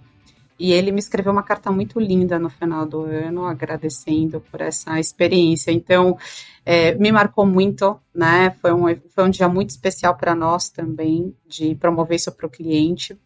[0.59, 5.01] E ele me escreveu uma carta muito linda no final do ano, agradecendo por essa
[5.01, 5.73] experiência.
[5.73, 6.17] Então,
[6.64, 8.55] é, me marcou muito, né?
[8.62, 12.51] Foi um, foi um dia muito especial para nós também, de promover isso para o
[12.51, 13.19] cliente.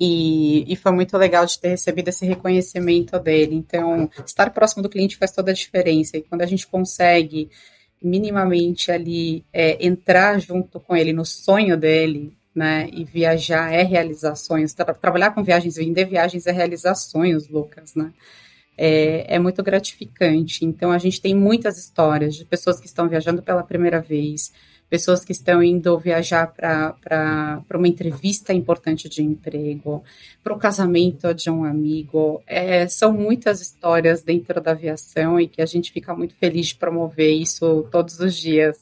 [0.00, 3.56] E, e, foi muito legal de ter recebido esse reconhecimento dele.
[3.56, 6.16] Então, estar próximo do cliente faz toda a diferença.
[6.16, 7.50] E quando a gente consegue
[8.00, 12.88] minimamente ali é, entrar junto com ele no sonho dele, né?
[12.92, 14.74] E viajar é realizar sonhos.
[14.74, 18.12] Tra trabalhar com viagens, vender viagens é realizar sonhos, Lucas, né?
[18.76, 20.64] É, é, muito gratificante.
[20.64, 24.52] Então, a gente tem muitas histórias de pessoas que estão viajando pela primeira vez,
[24.90, 30.02] pessoas que estão indo viajar para uma entrevista importante de emprego,
[30.42, 32.42] para o casamento de um amigo.
[32.46, 36.76] É, são muitas histórias dentro da aviação e que a gente fica muito feliz de
[36.76, 38.78] promover isso todos os dias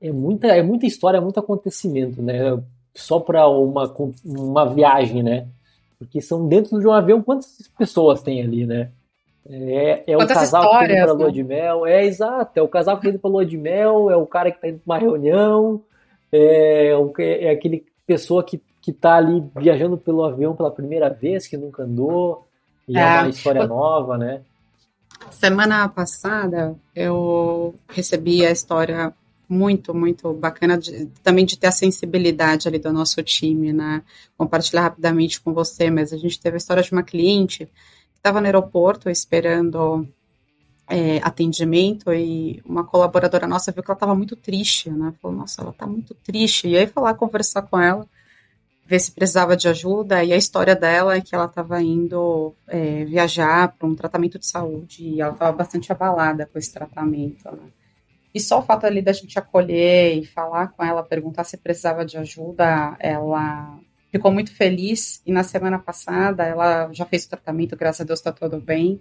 [0.00, 2.58] é muita, é muita história, é muito acontecimento, né?
[2.94, 3.92] Só para uma,
[4.24, 5.46] uma viagem, né?
[5.98, 8.90] Porque são dentro de um avião, quantas pessoas tem ali, né?
[9.48, 11.32] É, é o casal que tá indo pra lua né?
[11.32, 11.86] de mel.
[11.86, 14.50] É exato, é o casal que tá indo pra lua de mel, é o cara
[14.50, 15.82] que tá indo pra uma reunião,
[16.32, 21.56] é, é aquele pessoa que, que tá ali viajando pelo avião pela primeira vez, que
[21.56, 22.46] nunca andou,
[22.88, 24.42] e é, é uma história nova, né?
[25.30, 29.12] Semana passada eu recebi a história
[29.48, 34.02] muito, muito bacana de, também de ter a sensibilidade ali do nosso time, né?
[34.36, 38.40] Compartilhar rapidamente com você, mas a gente teve a história de uma cliente que estava
[38.40, 40.06] no aeroporto esperando
[40.88, 45.12] é, atendimento e uma colaboradora nossa viu que ela estava muito triste, né?
[45.20, 46.68] Falou, nossa, ela está muito triste.
[46.68, 48.06] E aí foi lá conversar com ela
[48.86, 50.22] ver se precisava de ajuda.
[50.24, 54.46] E a história dela é que ela estava indo é, viajar para um tratamento de
[54.46, 57.44] saúde e ela estava bastante abalada com esse tratamento.
[57.44, 57.68] Né?
[58.36, 62.04] E só o fato ali da gente acolher e falar com ela, perguntar se precisava
[62.04, 63.80] de ajuda, ela
[64.12, 65.22] ficou muito feliz.
[65.24, 69.00] E na semana passada ela já fez o tratamento, graças a Deus está tudo bem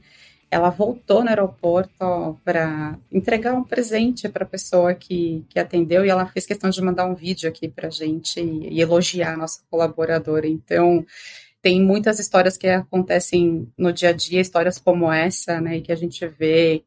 [0.49, 6.09] ela voltou no aeroporto para entregar um presente para a pessoa que, que atendeu e
[6.09, 9.37] ela fez questão de mandar um vídeo aqui para a gente e, e, elogiar a
[9.37, 10.47] nossa colaboradora.
[10.47, 11.05] Então,
[11.61, 15.95] tem muitas histórias que acontecem no dia a dia, histórias como essa, né, que a
[15.95, 16.85] gente vê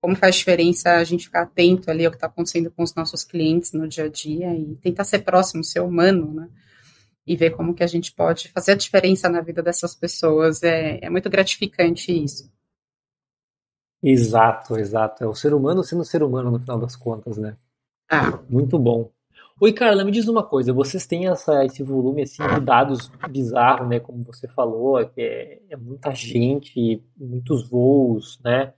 [0.00, 3.24] como faz diferença a gente ficar atento ali ao que está acontecendo com os nossos
[3.24, 6.48] clientes no dia a dia e tentar ser próximo, ser humano, né?
[7.26, 10.62] E ver como que a gente pode fazer a diferença na vida dessas pessoas.
[10.62, 12.50] É, é muito gratificante isso.
[14.02, 15.24] Exato, exato.
[15.24, 17.56] É o ser humano sendo ser humano no final das contas, né?
[18.10, 18.38] Ah.
[18.48, 19.10] Muito bom.
[19.60, 20.72] Oi, Carla, me diz uma coisa.
[20.72, 23.98] Vocês têm essa, esse volume assim, de dados bizarro, né?
[23.98, 28.72] Como você falou, que é, é muita gente, muitos voos, né?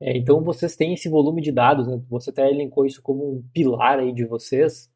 [0.00, 2.00] É, então vocês têm esse volume de dados, né?
[2.08, 4.90] Você até elencou isso como um pilar aí de vocês.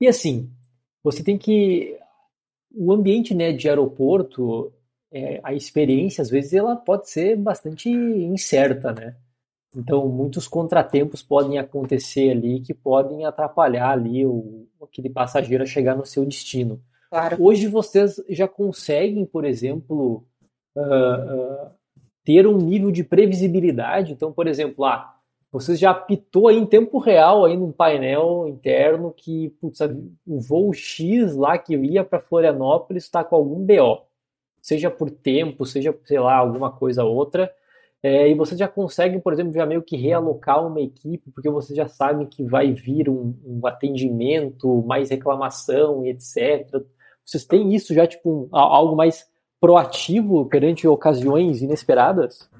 [0.00, 0.50] E assim,
[1.02, 1.96] você tem que
[2.74, 4.72] o ambiente né, de aeroporto
[5.12, 9.14] é, a experiência, às vezes, ela pode ser bastante incerta, né?
[9.76, 15.94] Então, muitos contratempos podem acontecer ali que podem atrapalhar ali o, aquele passageiro a chegar
[15.94, 16.82] no seu destino.
[17.10, 17.36] Claro.
[17.42, 20.24] Hoje vocês já conseguem, por exemplo,
[20.74, 21.70] uh, uh,
[22.24, 24.12] ter um nível de previsibilidade.
[24.12, 25.14] Então, por exemplo, ah,
[25.50, 29.80] vocês já apitou em tempo real aí no painel interno que putz,
[30.26, 34.12] o voo X lá que ia para Florianópolis está com algum BO
[34.62, 37.52] seja por tempo, seja, sei lá, alguma coisa outra.
[38.02, 41.74] É, e você já consegue, por exemplo, já meio que realocar uma equipe, porque você
[41.74, 46.82] já sabe que vai vir um, um atendimento, mais reclamação e etc.
[47.24, 49.28] Vocês têm isso já, tipo, um, algo mais
[49.62, 52.50] proativo perante ocasiões inesperadas?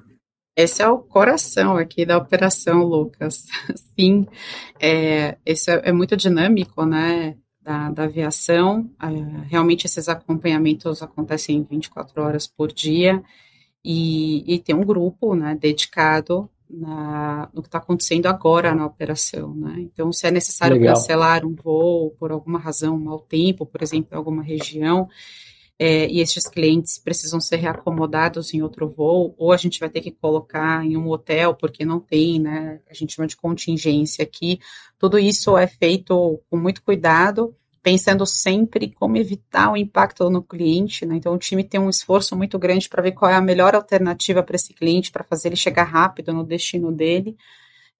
[0.55, 3.45] Esse é o coração aqui da operação, Lucas.
[3.99, 4.25] Sim,
[4.79, 7.35] é, esse é, é muito dinâmico, né?
[7.63, 8.89] da, da aviação.
[9.01, 13.23] Uh, realmente esses acompanhamentos acontecem 24 horas por dia
[13.83, 19.53] e, e tem um grupo né, dedicado na, no que está acontecendo agora na operação.
[19.55, 19.75] Né?
[19.79, 20.95] Então, se é necessário Legal.
[20.95, 25.07] cancelar um voo por alguma razão, mau tempo, por exemplo, em alguma região,
[25.79, 30.01] é, e esses clientes precisam ser reacomodados em outro voo, ou a gente vai ter
[30.01, 32.79] que colocar em um hotel, porque não tem, né?
[32.89, 34.59] A gente chama de contingência aqui.
[34.99, 41.05] Tudo isso é feito com muito cuidado, pensando sempre como evitar o impacto no cliente,
[41.05, 41.15] né?
[41.17, 44.41] Então o time tem um esforço muito grande para ver qual é a melhor alternativa
[44.41, 47.35] para esse cliente, para fazer ele chegar rápido no destino dele.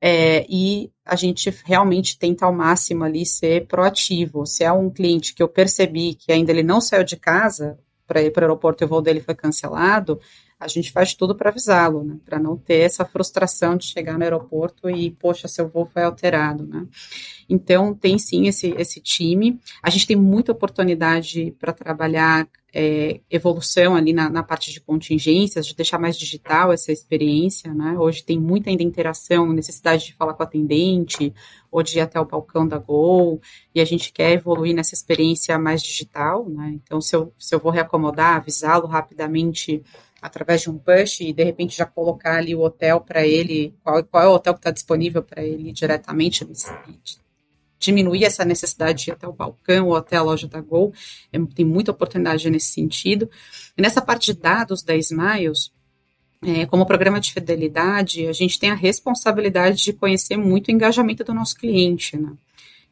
[0.06, 4.46] É, e a gente realmente tenta ao máximo ali ser proativo.
[4.46, 8.22] Se é um cliente que eu percebi que ainda ele não saiu de casa para
[8.22, 10.20] ir para o aeroporto e o voo dele foi cancelado,
[10.60, 12.18] a gente faz tudo para avisá-lo, né?
[12.26, 16.68] Para não ter essa frustração de chegar no aeroporto e, poxa, seu voo foi alterado,
[16.68, 16.86] né?
[17.48, 19.58] Então, tem sim esse, esse time.
[19.82, 25.68] A gente tem muita oportunidade para trabalhar é, evolução ali na, na, parte de contingências,
[25.68, 27.96] de deixar mais digital essa experiência, né?
[28.00, 31.32] Hoje tem muita ainda interação, necessidade de falar com o atendente,
[31.72, 33.40] ou de ir até o balcão da Gol,
[33.76, 36.72] e a gente quer evoluir nessa experiência mais digital, né?
[36.84, 39.84] Então, se eu, se eu vou reacomodar, avisá-lo rapidamente
[40.20, 44.04] através de um push e de repente já colocar ali o hotel para ele, qual,
[44.06, 46.44] qual é o hotel que está disponível para ele diretamente,
[47.84, 50.94] diminuir essa necessidade de ir até o balcão ou até a loja da Gol,
[51.32, 53.30] é, tem muita oportunidade nesse sentido.
[53.78, 55.72] E nessa parte de dados da Smiles,
[56.42, 61.24] é, como programa de fidelidade, a gente tem a responsabilidade de conhecer muito o engajamento
[61.24, 62.34] do nosso cliente, né?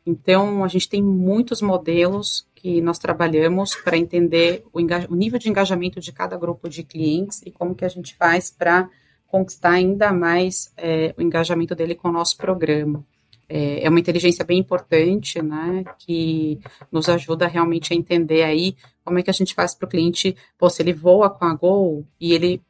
[0.06, 5.50] Então, a gente tem muitos modelos que nós trabalhamos para entender o, o, nível de
[5.50, 8.90] engajamento de cada grupo de clientes e como que a gente faz para
[9.28, 13.06] conquistar ainda mais é, o engajamento dele com o nosso programa.
[13.54, 16.58] É, é uma inteligência bem importante, né, que
[16.90, 20.38] nos ajuda realmente a entender aí como é que a gente faz para o cliente,
[20.58, 22.62] pô, se ele voa com a Gol e ele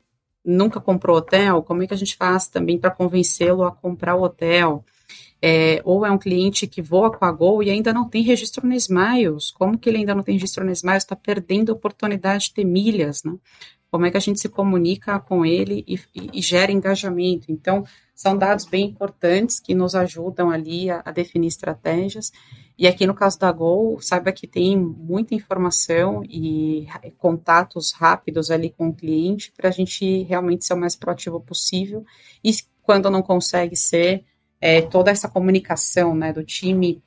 [0.44, 4.24] nunca comprou hotel, como é que a gente faz também para convencê-lo a comprar o
[4.24, 4.84] hotel?
[5.40, 8.68] É, ou é um cliente que voa com a Gol e ainda não tem registro
[8.68, 9.52] na Smiles.
[9.52, 11.04] Como que ele ainda não tem registro na Smiles?
[11.04, 13.36] Está perdendo a oportunidade de ter milhas, né?
[13.92, 17.52] Como é que a gente se comunica com ele e, e, e gera engajamento?
[17.52, 17.84] Então,
[18.16, 22.32] são dados bem importantes que nos ajudam ali a, a definir estratégias.
[22.78, 26.88] E aqui no caso da Gol, saiba que tem muita informação e
[27.18, 32.06] contatos rápidos ali com o cliente para a gente realmente ser o mais proativo possível.
[32.42, 34.24] E quando não consegue ser,
[34.62, 37.04] é, toda essa comunicação né, do time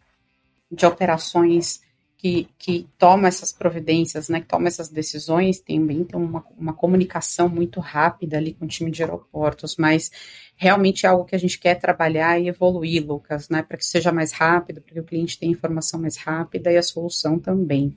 [0.70, 1.80] de operações
[2.24, 7.50] que, que toma essas providências, né, que toma essas decisões, também tem uma, uma comunicação
[7.50, 10.10] muito rápida ali com o time de aeroportos, mas
[10.56, 14.10] realmente é algo que a gente quer trabalhar e evoluir, Lucas, né, para que seja
[14.10, 17.94] mais rápido, para que o cliente tenha informação mais rápida e a solução também.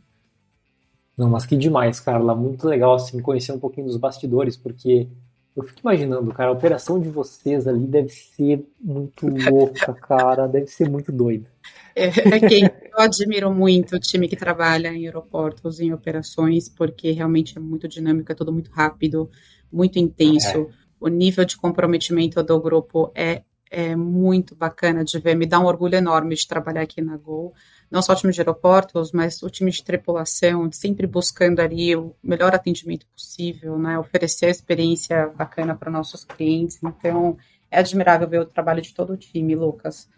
[1.18, 5.08] Não, mas que demais, Carla, muito legal assim conhecer um pouquinho dos bastidores, porque
[5.56, 10.68] eu fico imaginando, cara, a operação de vocês ali deve ser muito louca, cara, deve
[10.68, 11.50] ser muito doida.
[11.96, 17.12] É, é quem eu admiro muito o time que trabalha em aeroportos, em operações, porque
[17.12, 19.30] realmente é muito dinâmico, é tudo muito rápido,
[19.72, 20.58] muito intenso.
[20.58, 20.68] É.
[21.00, 25.66] O nível de comprometimento do grupo é, é muito bacana de ver, me dá um
[25.66, 27.54] orgulho enorme de trabalhar aqui na Gol
[27.90, 32.14] não só o time de aeroportos, mas o time de tripulação, sempre buscando ali o
[32.22, 36.80] melhor atendimento possível, né, oferecer a experiência bacana para nossos clientes.
[36.84, 37.38] Então,
[37.72, 40.10] é admirável ver o trabalho de todo o time, Lucas.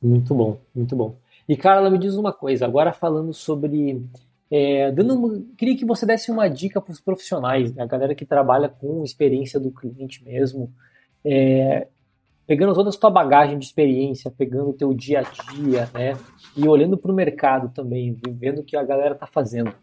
[0.00, 1.16] Muito bom, muito bom.
[1.48, 4.02] E Carla, me diz uma coisa, agora falando sobre.
[4.50, 8.24] É, dando, queria que você desse uma dica para os profissionais, né, a galera que
[8.24, 10.72] trabalha com experiência do cliente mesmo.
[11.24, 11.88] É,
[12.46, 16.16] pegando toda a sua bagagem de experiência, pegando o teu dia a dia, né?
[16.56, 19.74] E olhando para o mercado também, vendo o que a galera está fazendo.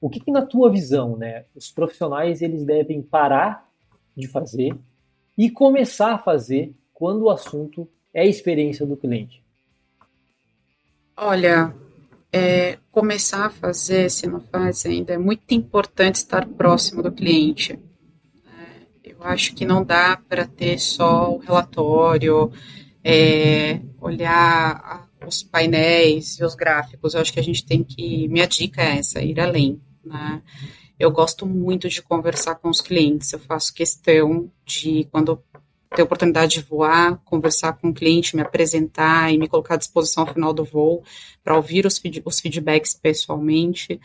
[0.00, 3.68] O que, que, na tua visão, né, os profissionais eles devem parar
[4.16, 4.74] de fazer
[5.36, 9.42] e começar a fazer quando o assunto é a experiência do cliente?
[11.22, 11.74] Olha,
[12.32, 17.78] é, começar a fazer, se não faz ainda, é muito importante estar próximo do cliente
[19.20, 22.50] eu acho que não dá para ter só o relatório,
[23.04, 27.12] é, olhar os painéis e os gráficos.
[27.12, 28.26] Eu acho que a gente tem que.
[28.28, 29.80] Minha dica é essa, ir além.
[30.02, 30.42] Né?
[30.98, 33.30] Eu gosto muito de conversar com os clientes.
[33.32, 35.42] Eu faço questão de, quando
[35.94, 40.24] ter oportunidade de voar, conversar com o cliente, me apresentar e me colocar à disposição
[40.24, 41.02] ao final do voo
[41.42, 44.00] para ouvir os, feed, os feedbacks pessoalmente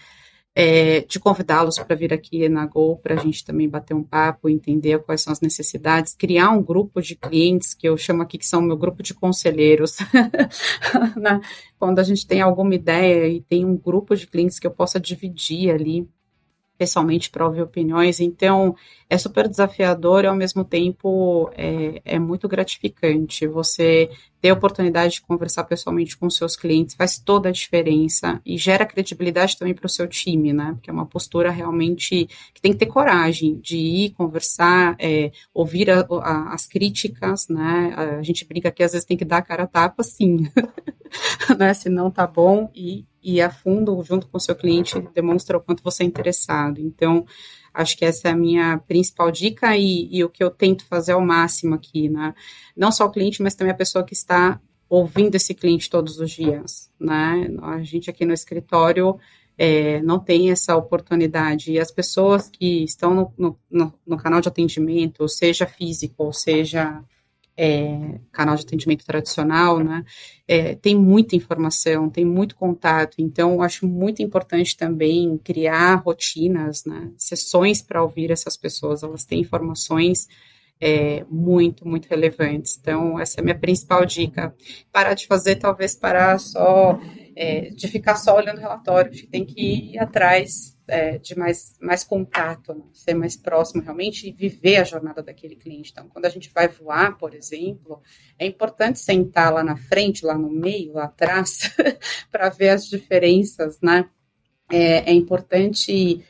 [0.55, 4.47] é, de convidá-los para vir aqui na Gol para a gente também bater um papo,
[4.47, 8.47] entender quais são as necessidades, criar um grupo de clientes que eu chamo aqui que
[8.47, 9.97] são meu grupo de conselheiros.
[11.77, 14.97] Quando a gente tem alguma ideia e tem um grupo de clientes que eu possa
[14.97, 16.07] dividir ali
[16.78, 18.76] pessoalmente para ouvir opiniões, então
[19.09, 23.47] é super desafiador e ao mesmo tempo é, é muito gratificante.
[23.47, 24.09] Você
[24.45, 28.85] ter a oportunidade de conversar pessoalmente com seus clientes faz toda a diferença e gera
[28.85, 30.73] credibilidade também para o seu time, né?
[30.73, 35.89] Porque é uma postura realmente que tem que ter coragem de ir conversar, é, ouvir
[35.89, 37.95] a, a, as críticas, né?
[38.19, 40.47] A gente brinca que às vezes tem que dar a cara a tapa, sim,
[41.57, 41.73] né?
[41.73, 45.59] Se não tá bom e e a fundo, junto com o seu cliente, demonstra o
[45.59, 46.79] quanto você é interessado.
[46.79, 47.25] Então,
[47.76, 51.11] acho que essa é a minha principal dica e, e o que eu tento fazer
[51.11, 52.34] ao máximo aqui, né?
[52.76, 54.59] Não só o cliente, mas também a pessoa que está
[54.89, 57.49] ouvindo esse cliente todos os dias, né?
[57.61, 59.19] A gente aqui no escritório
[59.57, 61.71] é, não tem essa oportunidade.
[61.71, 67.03] E as pessoas que estão no, no, no canal de atendimento, seja físico, ou seja
[67.58, 70.03] é, canal de atendimento tradicional, né,
[70.47, 77.12] é, tem muita informação, tem muito contato, então acho muito importante também criar rotinas, né,
[77.18, 80.28] sessões para ouvir essas pessoas, elas têm informações
[80.80, 82.78] é, muito, muito relevantes.
[82.80, 84.53] Então, essa é a minha principal dica.
[84.91, 86.99] Parar de fazer, talvez parar só,
[87.36, 92.73] é, de ficar só olhando relatório, tem que ir atrás é, de mais, mais contato,
[92.73, 92.83] né?
[92.93, 95.91] ser mais próximo realmente e viver a jornada daquele cliente.
[95.91, 98.01] Então, quando a gente vai voar, por exemplo,
[98.38, 101.75] é importante sentar lá na frente, lá no meio, lá atrás,
[102.31, 104.09] para ver as diferenças, né?
[104.71, 106.23] É, é importante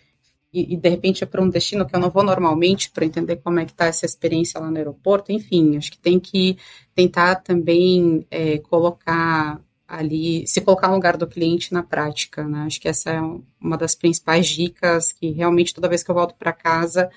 [0.56, 3.38] e, e, de repente é para um destino que eu não vou normalmente para entender
[3.38, 5.34] como é que está essa experiência lá no aeroporto.
[5.34, 6.58] Enfim, acho que tem que
[6.94, 12.64] tentar também é, colocar ali, se colocar no lugar do cliente na prática, né?
[12.66, 13.22] Acho que essa é
[13.62, 17.10] uma das principais dicas que realmente toda vez que eu volto para casa,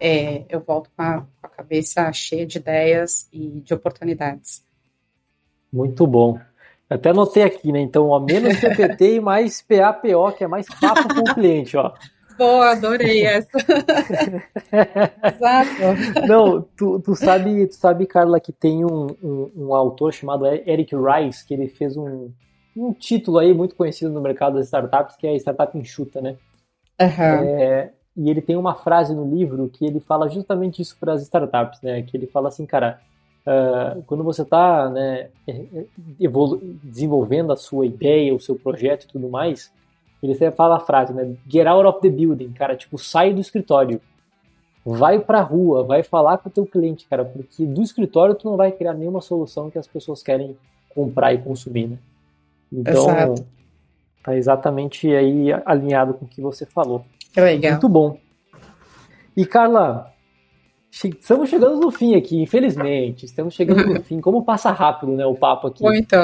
[0.00, 4.64] é, eu volto com a, com a, cabeça cheia de ideias e de oportunidades.
[5.72, 6.38] Muito bom.
[6.88, 7.80] Até anotei aqui, né?
[7.80, 11.92] Então, ó, menos PPT e mais PAPO, que é mais papo com o cliente, ó.
[12.36, 13.48] Boa, adorei essa.
[15.22, 16.26] Exato.
[16.26, 20.94] Não, tu, tu, sabe, tu sabe, Carla, que tem um, um, um, autor chamado Eric
[20.94, 22.30] Rice, que ele fez um,
[22.76, 26.36] um título aí muito conhecido no mercado das startups, que é Startup Enxuta, né?
[27.00, 27.08] Uhum.
[27.08, 31.22] É, e ele tem uma frase no livro que ele fala justamente isso para as
[31.22, 32.02] startups, né?
[32.02, 33.00] Que ele fala assim, cara,
[33.46, 35.28] uh, quando você está né,
[36.82, 39.72] desenvolvendo a sua ideia, o seu projeto e tudo mais,
[40.26, 41.34] ele sempre fala a frase, né?
[41.48, 42.76] Get out of the building, cara.
[42.76, 44.00] Tipo, sai do escritório.
[44.84, 47.24] Vai pra rua, vai falar com o teu cliente, cara.
[47.24, 50.56] Porque do escritório tu não vai criar nenhuma solução que as pessoas querem
[50.94, 51.98] comprar e consumir, né?
[52.72, 53.46] Então, Exato.
[54.22, 57.04] tá exatamente aí alinhado com o que você falou.
[57.36, 57.72] Legal.
[57.72, 58.18] Muito bom.
[59.36, 60.12] E, Carla,
[60.90, 63.24] estamos chegando no fim aqui, infelizmente.
[63.24, 64.20] Estamos chegando no fim.
[64.20, 65.82] Como passa rápido, né, o papo aqui.
[65.82, 66.16] Muito.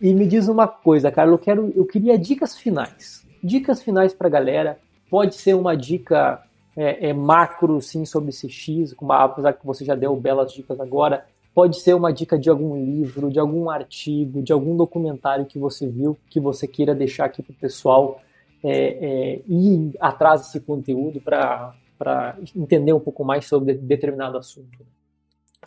[0.00, 3.26] E me diz uma coisa, Carlos, eu, quero, eu queria dicas finais.
[3.42, 4.78] Dicas finais para a galera.
[5.10, 6.42] Pode ser uma dica
[6.76, 11.26] é, é, macro, sim, sobre CX, como, apesar que você já deu belas dicas agora.
[11.52, 15.88] Pode ser uma dica de algum livro, de algum artigo, de algum documentário que você
[15.88, 18.20] viu, que você queira deixar aqui para o pessoal
[18.62, 24.78] é, é, ir atrás desse conteúdo para entender um pouco mais sobre determinado assunto.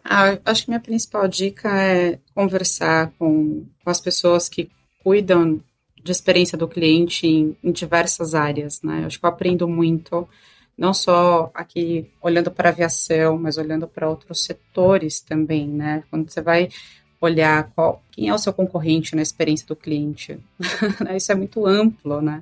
[0.04, 4.70] Ah, acho que minha principal dica é conversar com, com as pessoas que
[5.04, 5.62] cuidam
[6.04, 9.06] de experiência do cliente em, em diversas áreas, né?
[9.06, 10.28] Acho que eu aprendo muito,
[10.78, 16.04] não só aqui olhando para a aviação, mas olhando para outros setores também, né?
[16.10, 16.70] Quando você vai
[17.20, 20.40] olhar qual, quem é o seu concorrente na experiência do cliente,
[21.16, 22.40] isso é muito amplo, né?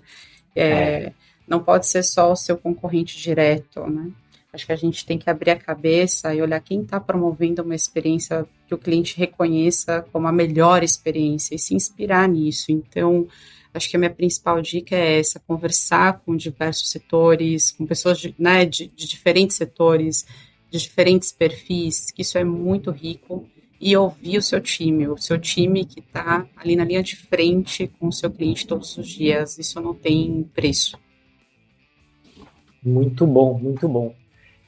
[0.56, 1.14] É, é.
[1.45, 4.10] Não pode ser só o seu concorrente direto, né?
[4.52, 7.76] Acho que a gente tem que abrir a cabeça e olhar quem está promovendo uma
[7.76, 12.72] experiência que o cliente reconheça como a melhor experiência e se inspirar nisso.
[12.72, 13.28] Então,
[13.72, 18.34] acho que a minha principal dica é essa: conversar com diversos setores, com pessoas de,
[18.39, 20.26] né, de, de diferentes setores,
[20.72, 23.47] de diferentes perfis, que isso é muito rico.
[23.82, 27.88] E ouvir o seu time, o seu time que está ali na linha de frente
[27.97, 29.58] com o seu cliente todos os dias.
[29.58, 31.00] Isso não tem preço.
[32.84, 34.14] Muito bom, muito bom.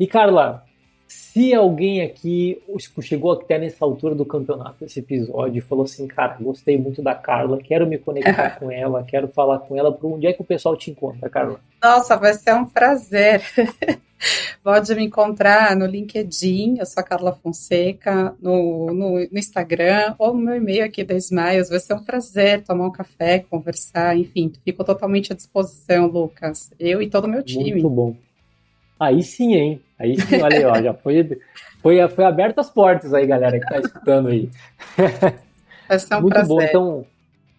[0.01, 0.63] E Carla,
[1.05, 2.59] se alguém aqui
[3.01, 7.13] chegou até nessa altura do campeonato, esse episódio, e falou assim, cara, gostei muito da
[7.13, 10.43] Carla, quero me conectar com ela, quero falar com ela, por onde é que o
[10.43, 11.59] pessoal te encontra, Carla?
[11.83, 13.43] Nossa, vai ser um prazer.
[14.63, 20.33] Pode me encontrar no LinkedIn, eu sou a Carla Fonseca, no, no, no, Instagram ou
[20.33, 21.69] no meu e-mail aqui da Smiles.
[21.69, 26.71] Vai ser um prazer tomar um café, conversar, enfim, fico totalmente à disposição, Lucas.
[26.79, 27.73] Eu e todo o meu time.
[27.73, 28.15] Muito bom.
[29.01, 29.81] Aí sim, hein?
[29.97, 31.27] Aí sim, olha aí, ó, já foi,
[31.81, 34.47] foi, foi aberto as portas aí, galera, que tá escutando aí.
[35.97, 36.47] Ser um Muito prazer.
[36.47, 37.05] bom, então,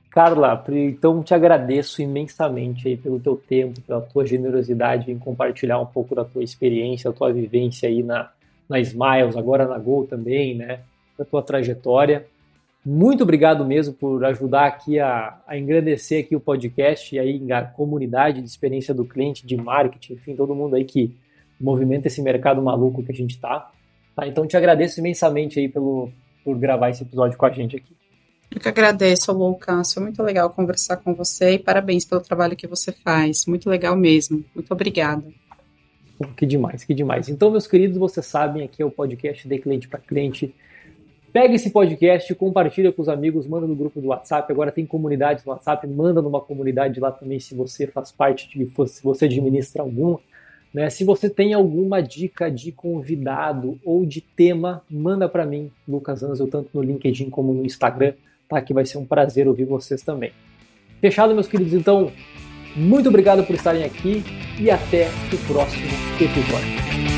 [0.08, 5.86] Carla, então te agradeço imensamente aí pelo teu tempo, pela tua generosidade em compartilhar um
[5.86, 8.30] pouco da tua experiência, da tua vivência aí na,
[8.68, 10.78] na Smiles, agora na Gol também, né?
[11.18, 12.24] Da tua trajetória.
[12.86, 17.62] Muito obrigado mesmo por ajudar aqui a, a engrandecer aqui o podcast e aí a
[17.62, 21.12] comunidade de experiência do cliente, de marketing, enfim, todo mundo aí que
[21.62, 23.70] movimenta esse mercado maluco que a gente está.
[24.14, 24.26] Tá?
[24.26, 26.10] Então te agradeço imensamente aí pelo,
[26.44, 27.96] por gravar esse episódio com a gente aqui.
[28.54, 29.94] Eu que agradeço, Lucas.
[29.94, 33.46] Foi muito legal conversar com você e parabéns pelo trabalho que você faz.
[33.46, 34.44] Muito legal mesmo.
[34.54, 35.24] Muito obrigada.
[36.36, 37.28] Que demais, que demais.
[37.28, 40.54] Então, meus queridos, vocês sabem, aqui é o podcast de cliente para cliente.
[41.32, 44.52] Pega esse podcast, compartilha com os amigos, manda no grupo do WhatsApp.
[44.52, 48.66] Agora tem comunidade no WhatsApp, manda numa comunidade lá também se você faz parte, de,
[48.86, 50.20] se você administra alguma.
[50.72, 50.88] Né?
[50.88, 56.48] Se você tem alguma dica de convidado ou de tema, manda para mim, Lucas Anzel,
[56.48, 58.14] tanto no LinkedIn como no Instagram,
[58.48, 58.60] tá?
[58.60, 60.32] Que vai ser um prazer ouvir vocês também.
[61.00, 61.74] Fechado, meus queridos?
[61.74, 62.10] Então,
[62.74, 64.22] muito obrigado por estarem aqui
[64.58, 65.88] e até o próximo
[66.20, 67.11] episódio.